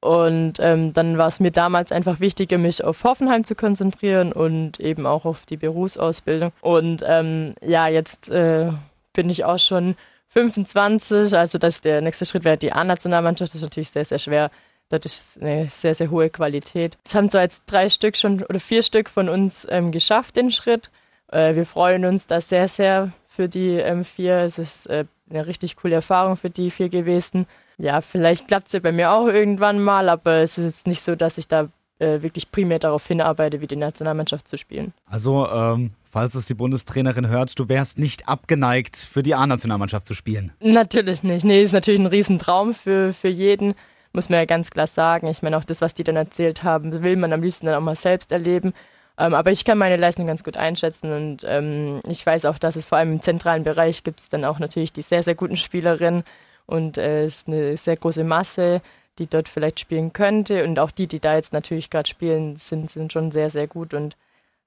[0.01, 4.79] Und ähm, dann war es mir damals einfach wichtiger, mich auf Hoffenheim zu konzentrieren und
[4.79, 6.53] eben auch auf die Berufsausbildung.
[6.61, 8.71] Und ähm, ja, jetzt äh,
[9.12, 9.97] bin ich auch schon
[10.31, 14.51] 25, also das der nächste Schritt wäre die A-Nationalmannschaft, das ist natürlich sehr, sehr schwer.
[14.89, 16.99] Das ist eine sehr, sehr hohe Qualität.
[17.05, 20.51] Es haben so jetzt drei Stück schon oder vier Stück von uns ähm, geschafft, den
[20.51, 20.91] Schritt.
[21.31, 24.39] Äh, wir freuen uns da sehr, sehr für die ähm, vier.
[24.39, 27.47] Es ist äh, eine richtig coole Erfahrung für die vier gewesen.
[27.78, 31.03] Ja, vielleicht klappt es ja bei mir auch irgendwann mal, aber es ist jetzt nicht
[31.03, 31.68] so, dass ich da
[32.01, 34.92] äh, wirklich primär darauf hinarbeite, wie die Nationalmannschaft zu spielen.
[35.07, 40.14] Also, ähm, falls es die Bundestrainerin hört, du wärst nicht abgeneigt, für die A-Nationalmannschaft zu
[40.14, 40.53] spielen.
[40.61, 41.44] Natürlich nicht.
[41.44, 43.74] Nee, ist natürlich ein Riesentraum für, für jeden,
[44.12, 45.26] muss man ja ganz klar sagen.
[45.28, 47.80] Ich meine, auch das, was die dann erzählt haben, will man am liebsten dann auch
[47.80, 48.72] mal selbst erleben.
[49.18, 52.76] Ähm, aber ich kann meine Leistung ganz gut einschätzen und ähm, ich weiß auch, dass
[52.76, 55.57] es vor allem im zentralen Bereich gibt es dann auch natürlich die sehr, sehr guten
[55.57, 56.24] Spielerinnen
[56.66, 58.80] und äh, es ist eine sehr große Masse
[59.21, 60.64] die dort vielleicht spielen könnte.
[60.64, 63.95] Und auch die, die da jetzt natürlich gerade spielen, sind, sind schon sehr, sehr gut.
[63.95, 64.16] Und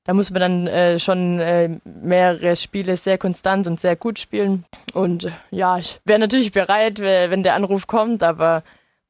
[0.05, 4.63] da muss man dann äh, schon äh, mehrere Spiele sehr konstant und sehr gut spielen.
[4.93, 8.63] Und ja, ich wäre natürlich bereit, wenn der Anruf kommt, aber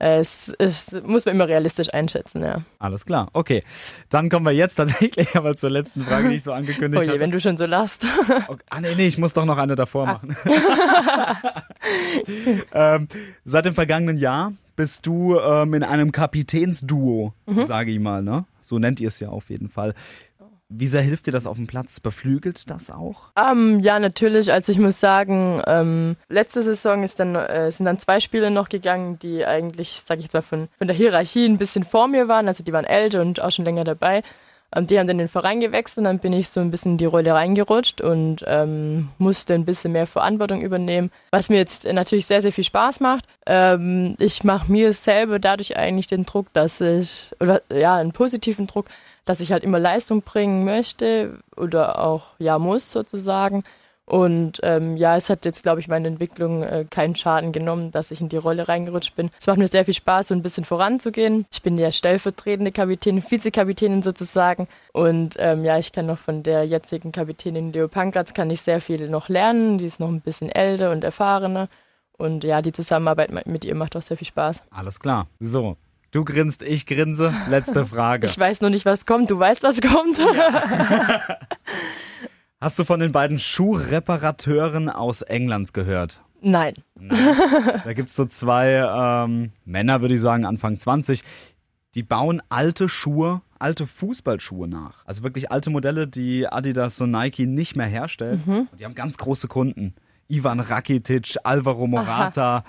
[0.04, 2.58] äh, es, es, muss man immer realistisch einschätzen, ja.
[2.78, 3.64] Alles klar, okay.
[4.10, 7.12] Dann kommen wir jetzt tatsächlich aber zur letzten Frage, die ich so angekündigt habe.
[7.12, 8.06] Oh je, wenn du schon so lachst.
[8.48, 8.64] Okay.
[8.70, 10.14] Ah, nee, nee, ich muss doch noch eine davor ah.
[10.14, 10.36] machen.
[12.74, 13.08] ähm,
[13.46, 17.66] seit dem vergangenen Jahr bist du ähm, in einem Kapitänsduo, mhm.
[17.66, 18.46] sage ich mal, ne?
[18.62, 19.94] So nennt ihr es ja auf jeden Fall.
[20.76, 22.00] Wie sehr hilft dir das auf dem Platz?
[22.00, 23.32] Beflügelt das auch?
[23.38, 24.52] Ähm, ja, natürlich.
[24.52, 28.70] Also ich muss sagen, ähm, letzte Saison ist dann, äh, sind dann zwei Spiele noch
[28.70, 32.28] gegangen, die eigentlich, sage ich jetzt mal, von, von der Hierarchie ein bisschen vor mir
[32.28, 32.48] waren.
[32.48, 34.24] Also die waren älter und auch schon länger dabei.
[34.82, 37.06] Die haben dann den Verein gewechselt und dann bin ich so ein bisschen in die
[37.06, 42.42] Rolle reingerutscht und ähm, musste ein bisschen mehr Verantwortung übernehmen, was mir jetzt natürlich sehr,
[42.42, 43.26] sehr viel Spaß macht.
[43.46, 48.66] Ähm, ich mache mir selber dadurch eigentlich den Druck, dass ich, oder ja, einen positiven
[48.66, 48.88] Druck,
[49.26, 53.64] dass ich halt immer Leistung bringen möchte oder auch ja muss sozusagen.
[54.06, 58.12] Und ähm, ja, es hat jetzt, glaube ich, meine Entwicklung äh, keinen Schaden genommen, dass
[58.12, 59.32] ich in die Rolle reingerutscht bin.
[59.40, 61.46] Es macht mir sehr viel Spaß, so ein bisschen voranzugehen.
[61.52, 64.68] Ich bin der stellvertretende Kapitän, Vizekapitänin sozusagen.
[64.92, 68.82] Und ähm, ja, ich kann noch von der jetzigen Kapitänin Leo Pankratz kann ich sehr
[68.82, 69.78] viel noch lernen.
[69.78, 71.70] Die ist noch ein bisschen älter und erfahrener.
[72.18, 74.64] Und ja, die Zusammenarbeit mit ihr macht auch sehr viel Spaß.
[74.70, 75.28] Alles klar.
[75.40, 75.78] So,
[76.12, 77.34] Du grinst, ich grinse.
[77.50, 78.28] Letzte Frage.
[78.28, 79.32] Ich weiß noch nicht, was kommt.
[79.32, 80.20] Du weißt, was kommt.
[80.20, 81.24] Ja.
[82.64, 86.22] Hast du von den beiden Schuhreparateuren aus England gehört?
[86.40, 86.76] Nein.
[86.96, 87.20] Nein.
[87.84, 91.26] Da gibt es so zwei ähm, Männer, würde ich sagen, Anfang 20.
[91.94, 95.06] Die bauen alte Schuhe, alte Fußballschuhe nach.
[95.06, 98.48] Also wirklich alte Modelle, die Adidas und Nike nicht mehr herstellt.
[98.48, 98.70] Mhm.
[98.80, 99.94] Die haben ganz große Kunden.
[100.30, 102.60] Ivan Rakitic, Alvaro Morata.
[102.60, 102.66] Aha.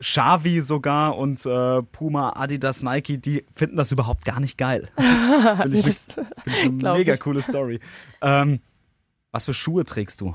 [0.00, 4.88] Xavi sogar und äh, Puma, Adidas, Nike, die finden das überhaupt gar nicht geil.
[5.62, 7.20] Finde ich, find ich eine mega ich.
[7.20, 7.78] coole Story.
[8.20, 8.60] Ähm,
[9.36, 10.34] was für Schuhe trägst du?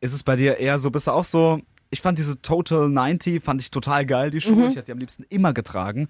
[0.00, 3.42] Ist es bei dir eher so, bist du auch so, ich fand diese Total 90,
[3.42, 4.56] fand ich total geil, die Schuhe.
[4.56, 4.70] Mhm.
[4.70, 6.08] Ich hätte die am liebsten immer getragen.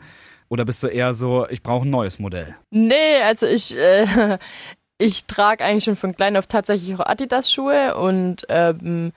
[0.49, 2.57] Oder bist du eher so, ich brauche ein neues Modell?
[2.71, 4.39] Nee, also ich, äh,
[4.99, 9.13] ich trage eigentlich schon von klein auf tatsächlich auch Adidas-Schuhe und ähm,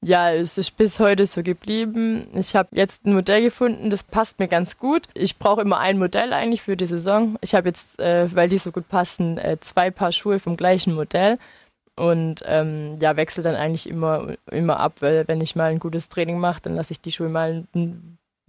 [0.00, 2.28] ja, es ist bis heute so geblieben.
[2.34, 5.08] Ich habe jetzt ein Modell gefunden, das passt mir ganz gut.
[5.14, 7.36] Ich brauche immer ein Modell eigentlich für die Saison.
[7.40, 10.94] Ich habe jetzt, äh, weil die so gut passen, äh, zwei Paar Schuhe vom gleichen
[10.94, 11.38] Modell
[11.98, 16.08] und ähm, ja, wechsle dann eigentlich immer, immer ab, weil wenn ich mal ein gutes
[16.08, 18.00] Training mache, dann lasse ich die Schuhe mal eine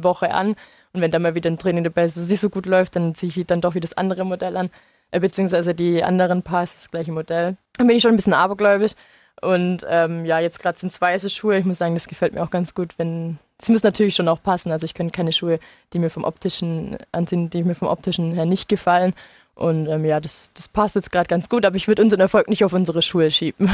[0.01, 0.55] Woche an
[0.93, 3.15] und wenn dann mal wieder ein Training dabei ist, das nicht so gut läuft, dann
[3.15, 4.69] ziehe ich dann doch wieder das andere Modell an,
[5.11, 7.57] äh, beziehungsweise die anderen Pass, das gleiche Modell.
[7.77, 8.93] Dann bin ich schon ein bisschen abergläubisch
[9.41, 12.43] und ähm, ja, jetzt gerade sind es weiße Schuhe, ich muss sagen, das gefällt mir
[12.43, 14.71] auch ganz gut, wenn Sie müssen natürlich schon auch passen.
[14.71, 15.59] Also ich kann keine Schuhe,
[15.91, 19.13] die mir vom optischen anziehen, die mir vom optischen her nicht gefallen.
[19.59, 22.47] Und ähm, ja, das, das passt jetzt gerade ganz gut, aber ich würde unseren Erfolg
[22.47, 23.69] nicht auf unsere Schuhe schieben.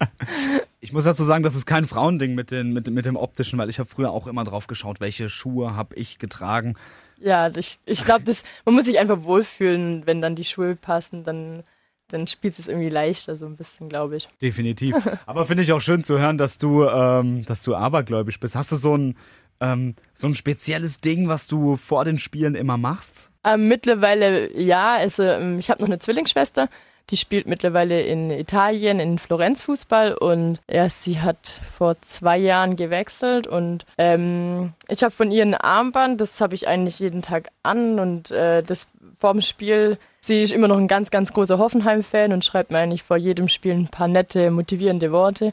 [0.80, 3.70] ich muss dazu sagen, das ist kein Frauending mit, den, mit, mit dem optischen, weil
[3.70, 6.74] ich habe früher auch immer drauf geschaut, welche Schuhe habe ich getragen.
[7.18, 8.24] Ja, ich, ich glaube,
[8.66, 11.62] man muss sich einfach wohlfühlen, wenn dann die Schuhe passen, dann,
[12.08, 14.28] dann spielt es irgendwie leichter, so ein bisschen, glaube ich.
[14.42, 14.96] Definitiv.
[15.24, 18.54] Aber finde ich auch schön zu hören, dass du, ähm, dass du abergläubisch bist.
[18.54, 19.16] Hast du so ein
[19.60, 23.30] ähm, so ein spezielles Ding, was du vor den Spielen immer machst?
[23.44, 24.96] Ähm, mittlerweile ja.
[24.96, 26.68] Also ähm, ich habe noch eine Zwillingsschwester,
[27.10, 32.76] die spielt mittlerweile in Italien in Florenz Fußball und ja, sie hat vor zwei Jahren
[32.76, 37.48] gewechselt und ähm, ich habe von ihr ein Armband, das habe ich eigentlich jeden Tag
[37.62, 38.88] an und äh, das
[39.18, 39.98] vorm Spiel.
[40.20, 43.48] Sie ist immer noch ein ganz, ganz großer Hoffenheim-Fan und schreibt mir eigentlich vor jedem
[43.48, 45.52] Spiel ein paar nette, motivierende Worte.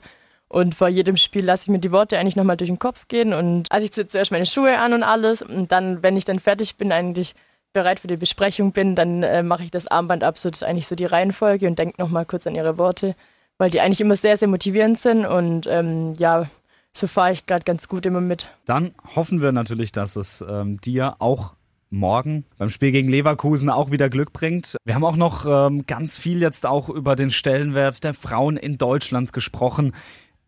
[0.50, 3.34] Und vor jedem Spiel lasse ich mir die Worte eigentlich nochmal durch den Kopf gehen
[3.34, 6.78] und als ich zuerst meine Schuhe an und alles und dann, wenn ich dann fertig
[6.78, 7.36] bin, eigentlich
[7.74, 10.38] bereit für die Besprechung bin, dann äh, mache ich das Armband ab.
[10.38, 13.16] So das ist eigentlich so die Reihenfolge und denke nochmal kurz an ihre Worte,
[13.58, 16.50] weil die eigentlich immer sehr, sehr motivierend sind und ähm, ja,
[16.94, 18.50] so fahre ich gerade ganz gut immer mit.
[18.66, 21.54] Dann hoffen wir natürlich, dass es ähm, dir auch
[21.90, 24.78] morgen beim Spiel gegen Leverkusen auch wieder Glück bringt.
[24.84, 28.78] Wir haben auch noch ähm, ganz viel jetzt auch über den Stellenwert der Frauen in
[28.78, 29.94] Deutschland gesprochen.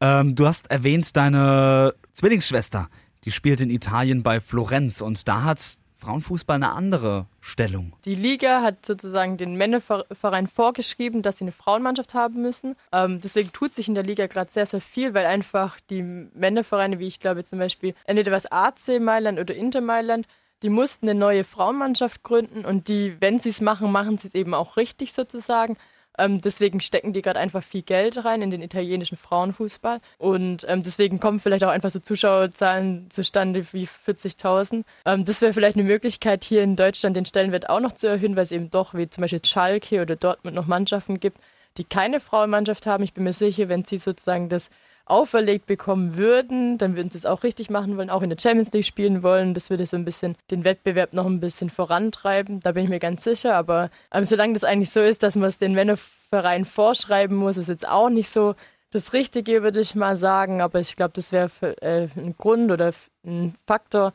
[0.01, 2.89] Ähm, du hast erwähnt, deine Zwillingsschwester,
[3.25, 7.93] die spielt in Italien bei Florenz und da hat Frauenfußball eine andere Stellung.
[8.05, 12.75] Die Liga hat sozusagen den Männerverein vorgeschrieben, dass sie eine Frauenmannschaft haben müssen.
[12.93, 16.99] Ähm, deswegen tut sich in der Liga gerade sehr, sehr viel, weil einfach die Männervereine,
[16.99, 20.25] wie ich glaube zum Beispiel entweder was AC Mailand oder Inter Mailand,
[20.63, 24.35] die mussten eine neue Frauenmannschaft gründen und die, wenn sie es machen, machen sie es
[24.35, 25.77] eben auch richtig sozusagen.
[26.19, 30.01] Ähm, deswegen stecken die gerade einfach viel Geld rein in den italienischen Frauenfußball.
[30.17, 34.83] Und ähm, deswegen kommen vielleicht auch einfach so Zuschauerzahlen zustande wie 40.000.
[35.05, 38.35] Ähm, das wäre vielleicht eine Möglichkeit, hier in Deutschland den Stellenwert auch noch zu erhöhen,
[38.35, 41.39] weil es eben doch wie zum Beispiel Schalke oder Dortmund noch Mannschaften gibt,
[41.77, 43.03] die keine Frauenmannschaft haben.
[43.03, 44.69] Ich bin mir sicher, wenn sie sozusagen das
[45.09, 48.71] auferlegt bekommen würden, dann würden sie es auch richtig machen wollen, auch in der Champions
[48.73, 49.53] League spielen wollen.
[49.53, 52.59] Das würde so ein bisschen den Wettbewerb noch ein bisschen vorantreiben.
[52.59, 53.55] Da bin ich mir ganz sicher.
[53.55, 57.69] Aber ähm, solange das eigentlich so ist, dass man es den Männervereinen vorschreiben muss, ist
[57.69, 58.55] jetzt auch nicht so
[58.91, 60.61] das Richtige, würde ich mal sagen.
[60.61, 61.49] Aber ich glaube, das wäre
[61.81, 62.93] äh, ein Grund oder
[63.25, 64.13] ein Faktor,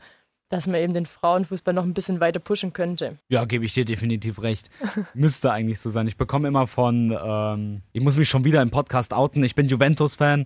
[0.49, 3.17] dass man eben den Frauenfußball noch ein bisschen weiter pushen könnte.
[3.29, 4.69] Ja, gebe ich dir definitiv recht.
[5.13, 6.07] Müsste eigentlich so sein.
[6.07, 9.67] Ich bekomme immer von, ähm, ich muss mich schon wieder im Podcast outen, ich bin
[9.67, 10.45] Juventus-Fan.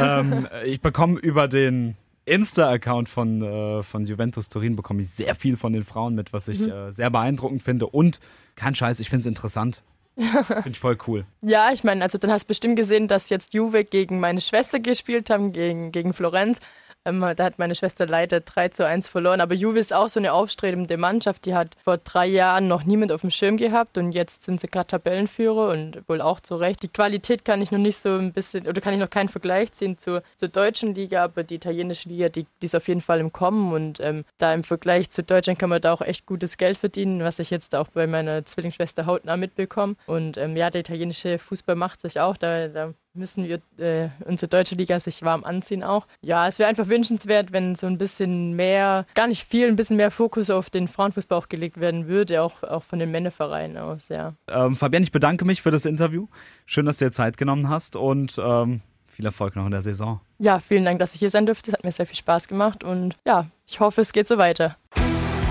[0.00, 5.56] ähm, ich bekomme über den Insta-Account von, äh, von Juventus Turin bekomme ich sehr viel
[5.56, 6.70] von den Frauen mit, was ich mhm.
[6.70, 7.86] äh, sehr beeindruckend finde.
[7.88, 8.20] Und
[8.54, 9.82] kein Scheiß, ich finde es interessant.
[10.16, 11.24] Finde ich voll cool.
[11.40, 14.78] Ja, ich meine, also dann hast du bestimmt gesehen, dass jetzt Juve gegen meine Schwester
[14.78, 16.58] gespielt haben, gegen, gegen Florenz.
[17.04, 19.40] Da hat meine Schwester leider 3 zu 1 verloren.
[19.40, 21.44] Aber Juve ist auch so eine aufstrebende Mannschaft.
[21.46, 24.68] Die hat vor drei Jahren noch niemand auf dem Schirm gehabt und jetzt sind sie
[24.68, 26.82] gerade Tabellenführer und wohl auch zu Recht.
[26.82, 29.72] Die Qualität kann ich noch nicht so ein bisschen, oder kann ich noch keinen Vergleich
[29.72, 33.20] ziehen zur, zur deutschen Liga, aber die italienische Liga, die, die ist auf jeden Fall
[33.20, 36.56] im Kommen und ähm, da im Vergleich zu Deutschland kann man da auch echt gutes
[36.56, 39.96] Geld verdienen, was ich jetzt auch bei meiner Zwillingsschwester hautnah mitbekomme.
[40.06, 44.48] Und ähm, ja, der italienische Fußball macht sich auch, da, da müssen wir äh, unsere
[44.48, 46.06] deutsche Liga sich warm anziehen auch.
[46.22, 49.96] Ja, es wäre einfach wünschenswert, wenn so ein bisschen mehr, gar nicht viel, ein bisschen
[49.96, 54.08] mehr Fokus auf den Frauenfußball auch gelegt werden würde, auch, auch von den Männervereinen aus,
[54.08, 54.34] ja.
[54.48, 56.26] Ähm, Fabian, ich bedanke mich für das Interview.
[56.66, 60.20] Schön, dass du dir Zeit genommen hast und ähm, viel Erfolg noch in der Saison.
[60.38, 61.70] Ja, vielen Dank, dass ich hier sein durfte.
[61.70, 64.76] Es hat mir sehr viel Spaß gemacht und ja, ich hoffe, es geht so weiter.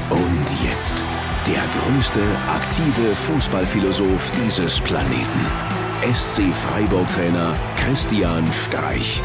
[0.10, 1.04] Und jetzt
[1.48, 5.71] der größte aktive Fußballphilosoph dieses Planeten.
[6.02, 9.22] SC Freiburg-Trainer Christian Streich.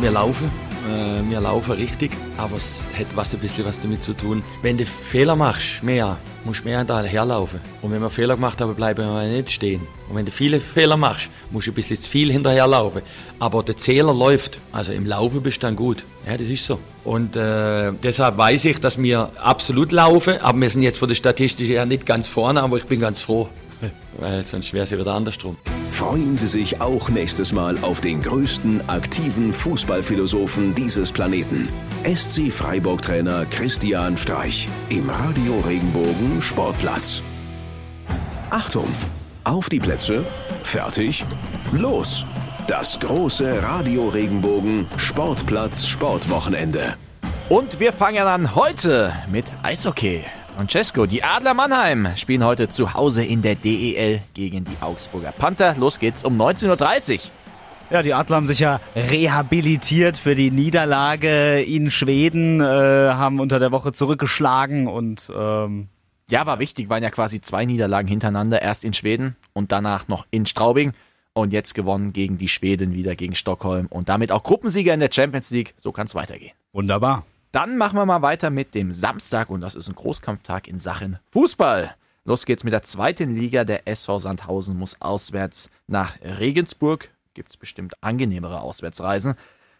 [0.00, 0.48] Wir laufen,
[0.88, 4.44] äh, wir laufen richtig, aber es hat was ein bisschen was damit zu tun.
[4.62, 7.60] Wenn du Fehler machst, mehr, musst du mehr hinterherlaufen.
[7.82, 9.80] Und wenn wir Fehler gemacht haben, bleiben wir nicht stehen.
[10.08, 13.02] Und wenn du viele Fehler machst, musst du ein bisschen zu viel hinterherlaufen.
[13.40, 16.04] Aber der Zähler läuft, also im Laufen bist du dann gut.
[16.28, 16.78] Ja, das ist so.
[17.02, 21.16] Und äh, deshalb weiß ich, dass wir absolut laufen, aber wir sind jetzt von der
[21.16, 23.48] Statistik her nicht ganz vorne, aber ich bin ganz froh.
[24.18, 25.56] Weil sonst wäre es ja wieder andersrum.
[25.92, 31.68] Freuen Sie sich auch nächstes Mal auf den größten aktiven Fußballphilosophen dieses Planeten.
[32.04, 37.22] SC Freiburg-Trainer Christian Streich im Radio Regenbogen Sportplatz.
[38.50, 38.88] Achtung!
[39.44, 40.24] Auf die Plätze,
[40.62, 41.24] fertig,
[41.72, 42.26] los!
[42.66, 46.94] Das große Radio Regenbogen Sportplatz Sportwochenende.
[47.48, 50.24] Und wir fangen an heute mit Eishockey.
[50.60, 55.74] Francesco, die Adler Mannheim spielen heute zu Hause in der DEL gegen die Augsburger Panther.
[55.78, 57.20] Los geht's um 19.30 Uhr.
[57.88, 63.58] Ja, die Adler haben sich ja rehabilitiert für die Niederlage in Schweden, äh, haben unter
[63.58, 65.88] der Woche zurückgeschlagen und ähm
[66.28, 70.26] ja, war wichtig, waren ja quasi zwei Niederlagen hintereinander, erst in Schweden und danach noch
[70.30, 70.92] in Straubing
[71.32, 75.10] und jetzt gewonnen gegen die Schweden wieder gegen Stockholm und damit auch Gruppensieger in der
[75.10, 75.72] Champions League.
[75.78, 76.52] So kann es weitergehen.
[76.74, 77.24] Wunderbar.
[77.52, 81.18] Dann machen wir mal weiter mit dem Samstag und das ist ein Großkampftag in Sachen
[81.32, 81.96] Fußball.
[82.24, 83.64] Los geht's mit der zweiten Liga.
[83.64, 87.10] Der SV Sandhausen muss auswärts nach Regensburg.
[87.34, 89.34] Gibt's bestimmt angenehmere Auswärtsreisen.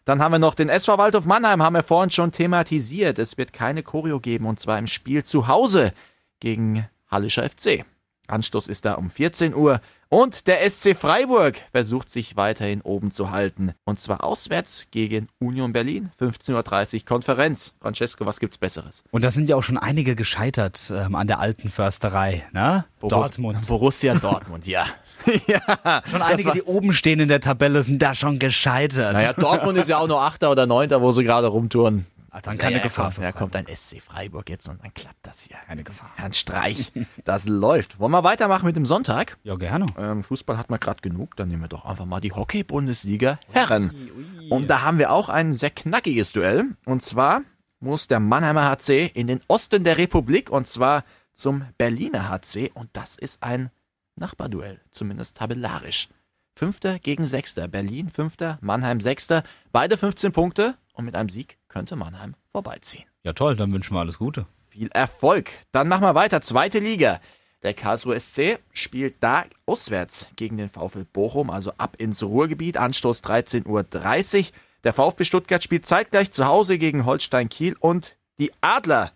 [0.05, 3.21] Dann haben wir noch den SV Waldhof Mannheim, haben wir vorhin schon thematisiert.
[3.21, 5.93] Es wird keine Choreo geben und zwar im Spiel zu Hause
[6.41, 7.85] gegen Hallischer FC.
[8.27, 9.81] Anstoß ist da um 14 Uhr.
[10.13, 13.75] Und der SC Freiburg versucht sich weiterhin oben zu halten.
[13.85, 16.11] Und zwar auswärts gegen Union Berlin.
[16.21, 17.75] 15.30 Uhr Konferenz.
[17.81, 19.05] Francesco, was gibt's Besseres?
[19.13, 22.87] Und da sind ja auch schon einige gescheitert ähm, an der alten Försterei, ne?
[22.99, 23.69] Borus Dortmund.
[23.69, 24.87] Borussia Dortmund, ja.
[25.47, 26.03] ja.
[26.11, 29.13] Schon einige, die oben stehen in der Tabelle, sind da schon gescheitert.
[29.13, 32.05] Naja, Dortmund ist ja auch nur Achter oder Neunter, wo sie gerade rumtouren.
[32.33, 33.13] Ach, dann keine ja, Gefahr.
[33.21, 35.57] Da kommt ein SC Freiburg jetzt und dann klappt das hier.
[35.67, 36.11] Keine Gefahr.
[36.17, 36.93] Herrn Streich,
[37.25, 37.99] das läuft.
[37.99, 39.37] Wollen wir weitermachen mit dem Sonntag?
[39.43, 39.87] Ja, gerne.
[39.99, 44.11] Ähm, Fußball hat man gerade genug, dann nehmen wir doch einfach mal die Hockey-Bundesliga Herren.
[44.49, 46.65] Und da haben wir auch ein sehr knackiges Duell.
[46.85, 47.43] Und zwar
[47.81, 52.71] muss der Mannheimer HC in den Osten der Republik und zwar zum Berliner HC.
[52.75, 53.71] Und das ist ein
[54.15, 56.09] Nachbarduell, zumindest tabellarisch.
[56.55, 57.69] Fünfter gegen Sechster.
[57.69, 59.43] Berlin Fünfter, Mannheim Sechster.
[59.73, 63.05] Beide 15 Punkte und mit einem Sieg könnte Mannheim vorbeiziehen.
[63.23, 64.47] Ja toll, dann wünschen wir alles Gute.
[64.69, 65.51] Viel Erfolg.
[65.73, 66.43] Dann machen wir weiter.
[66.43, 67.21] Zweite Liga.
[67.63, 72.77] Der Karlsruhe SC spielt da auswärts gegen den VfL Bochum, also ab ins Ruhrgebiet.
[72.77, 74.45] Anstoß 13.30 Uhr.
[74.85, 79.13] Der VfB Stuttgart spielt zeitgleich zu Hause gegen Holstein Kiel und die Adler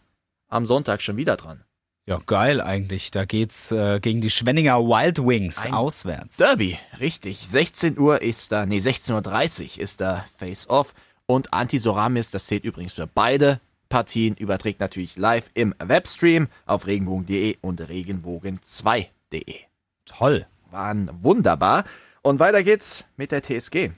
[0.49, 1.65] am Sonntag schon wieder dran.
[2.07, 3.11] Ja, geil eigentlich.
[3.11, 6.37] Da geht's äh, gegen die Schwenninger Wild Wings Ein auswärts.
[6.37, 7.39] Derby, richtig.
[7.49, 10.93] 16 Uhr ist da, nee, 16.30 Uhr ist da Face-Off.
[11.27, 17.57] Und Anti-Soramis, das zählt übrigens für beide Partien, überträgt natürlich live im Webstream auf regenbogen.de
[17.61, 19.57] und regenbogen2.de.
[20.05, 20.47] Toll.
[20.70, 21.85] Waren wunderbar.
[22.22, 23.91] Und weiter geht's mit der TSG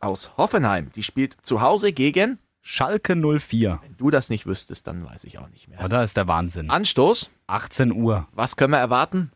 [0.00, 0.90] aus Hoffenheim.
[0.94, 3.80] Die spielt zu Hause gegen Schalke 04.
[3.82, 5.80] Wenn du das nicht wüsstest, dann weiß ich auch nicht mehr.
[5.80, 6.70] Ja, da ist der Wahnsinn.
[6.70, 8.28] Anstoß, 18 Uhr.
[8.32, 9.32] was können wir erwarten?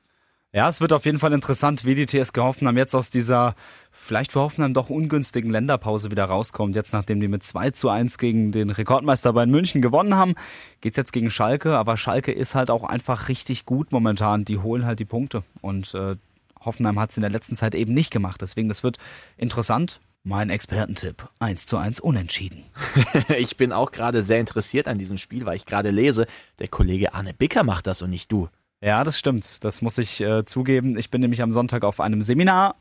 [0.52, 3.54] Ja, es wird auf jeden Fall interessant, wie die TSG Hoffenheim jetzt aus dieser
[3.96, 6.76] vielleicht für Hoffenheim doch ungünstigen Länderpause wieder rauskommt.
[6.76, 10.34] Jetzt, nachdem die mit 2 zu 1 gegen den Rekordmeister Bayern München gewonnen haben,
[10.80, 11.76] geht's jetzt gegen Schalke.
[11.76, 14.44] Aber Schalke ist halt auch einfach richtig gut momentan.
[14.44, 15.42] Die holen halt die Punkte.
[15.60, 16.16] Und äh,
[16.60, 18.40] Hoffenheim hat es in der letzten Zeit eben nicht gemacht.
[18.40, 18.98] Deswegen, das wird
[19.36, 20.00] interessant.
[20.22, 21.28] Mein Expertentipp.
[21.38, 22.64] 1 zu 1 unentschieden.
[23.38, 26.26] ich bin auch gerade sehr interessiert an diesem Spiel, weil ich gerade lese,
[26.58, 28.48] der Kollege Arne Bicker macht das und nicht du.
[28.82, 29.64] Ja, das stimmt.
[29.64, 30.98] Das muss ich äh, zugeben.
[30.98, 32.74] Ich bin nämlich am Sonntag auf einem Seminar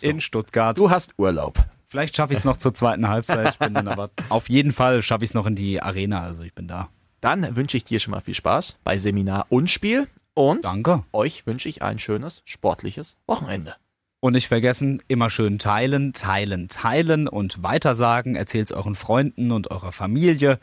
[0.00, 0.76] in Stuttgart.
[0.78, 1.64] Du hast Urlaub.
[1.84, 3.52] Vielleicht schaffe ich es noch zur zweiten Halbzeit.
[3.52, 6.22] Ich bin dann aber auf jeden Fall schaffe ich es noch in die Arena.
[6.22, 6.88] Also ich bin da.
[7.20, 10.08] Dann wünsche ich dir schon mal viel Spaß bei Seminar und Spiel.
[10.34, 11.04] Und Danke.
[11.12, 13.76] euch wünsche ich ein schönes sportliches Wochenende.
[14.20, 18.36] Und nicht vergessen, immer schön teilen, teilen, teilen und weitersagen.
[18.36, 20.60] Erzählt's euren Freunden und eurer Familie.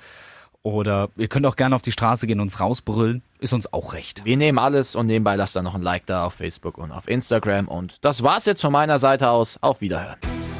[0.64, 3.24] Oder ihr könnt auch gerne auf die Straße gehen und uns rausbrüllen.
[3.40, 4.26] Ist uns auch recht.
[4.26, 7.08] Wir nehmen alles und nebenbei lasst dann noch ein Like da auf Facebook und auf
[7.08, 7.68] Instagram.
[7.68, 9.58] Und das war's jetzt von meiner Seite aus.
[9.62, 10.18] Auf Wiederhören.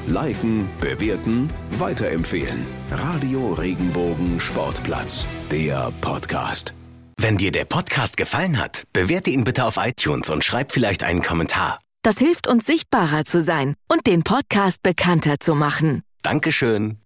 [0.08, 2.66] Liken, bewerten, weiterempfehlen.
[2.92, 6.74] Radio Regenbogen Sportplatz, der Podcast.
[7.18, 11.22] Wenn dir der Podcast gefallen hat, bewerte ihn bitte auf iTunes und schreib vielleicht einen
[11.22, 11.80] Kommentar.
[12.02, 16.02] Das hilft uns sichtbarer zu sein und den Podcast bekannter zu machen.
[16.24, 16.98] Dankeschön.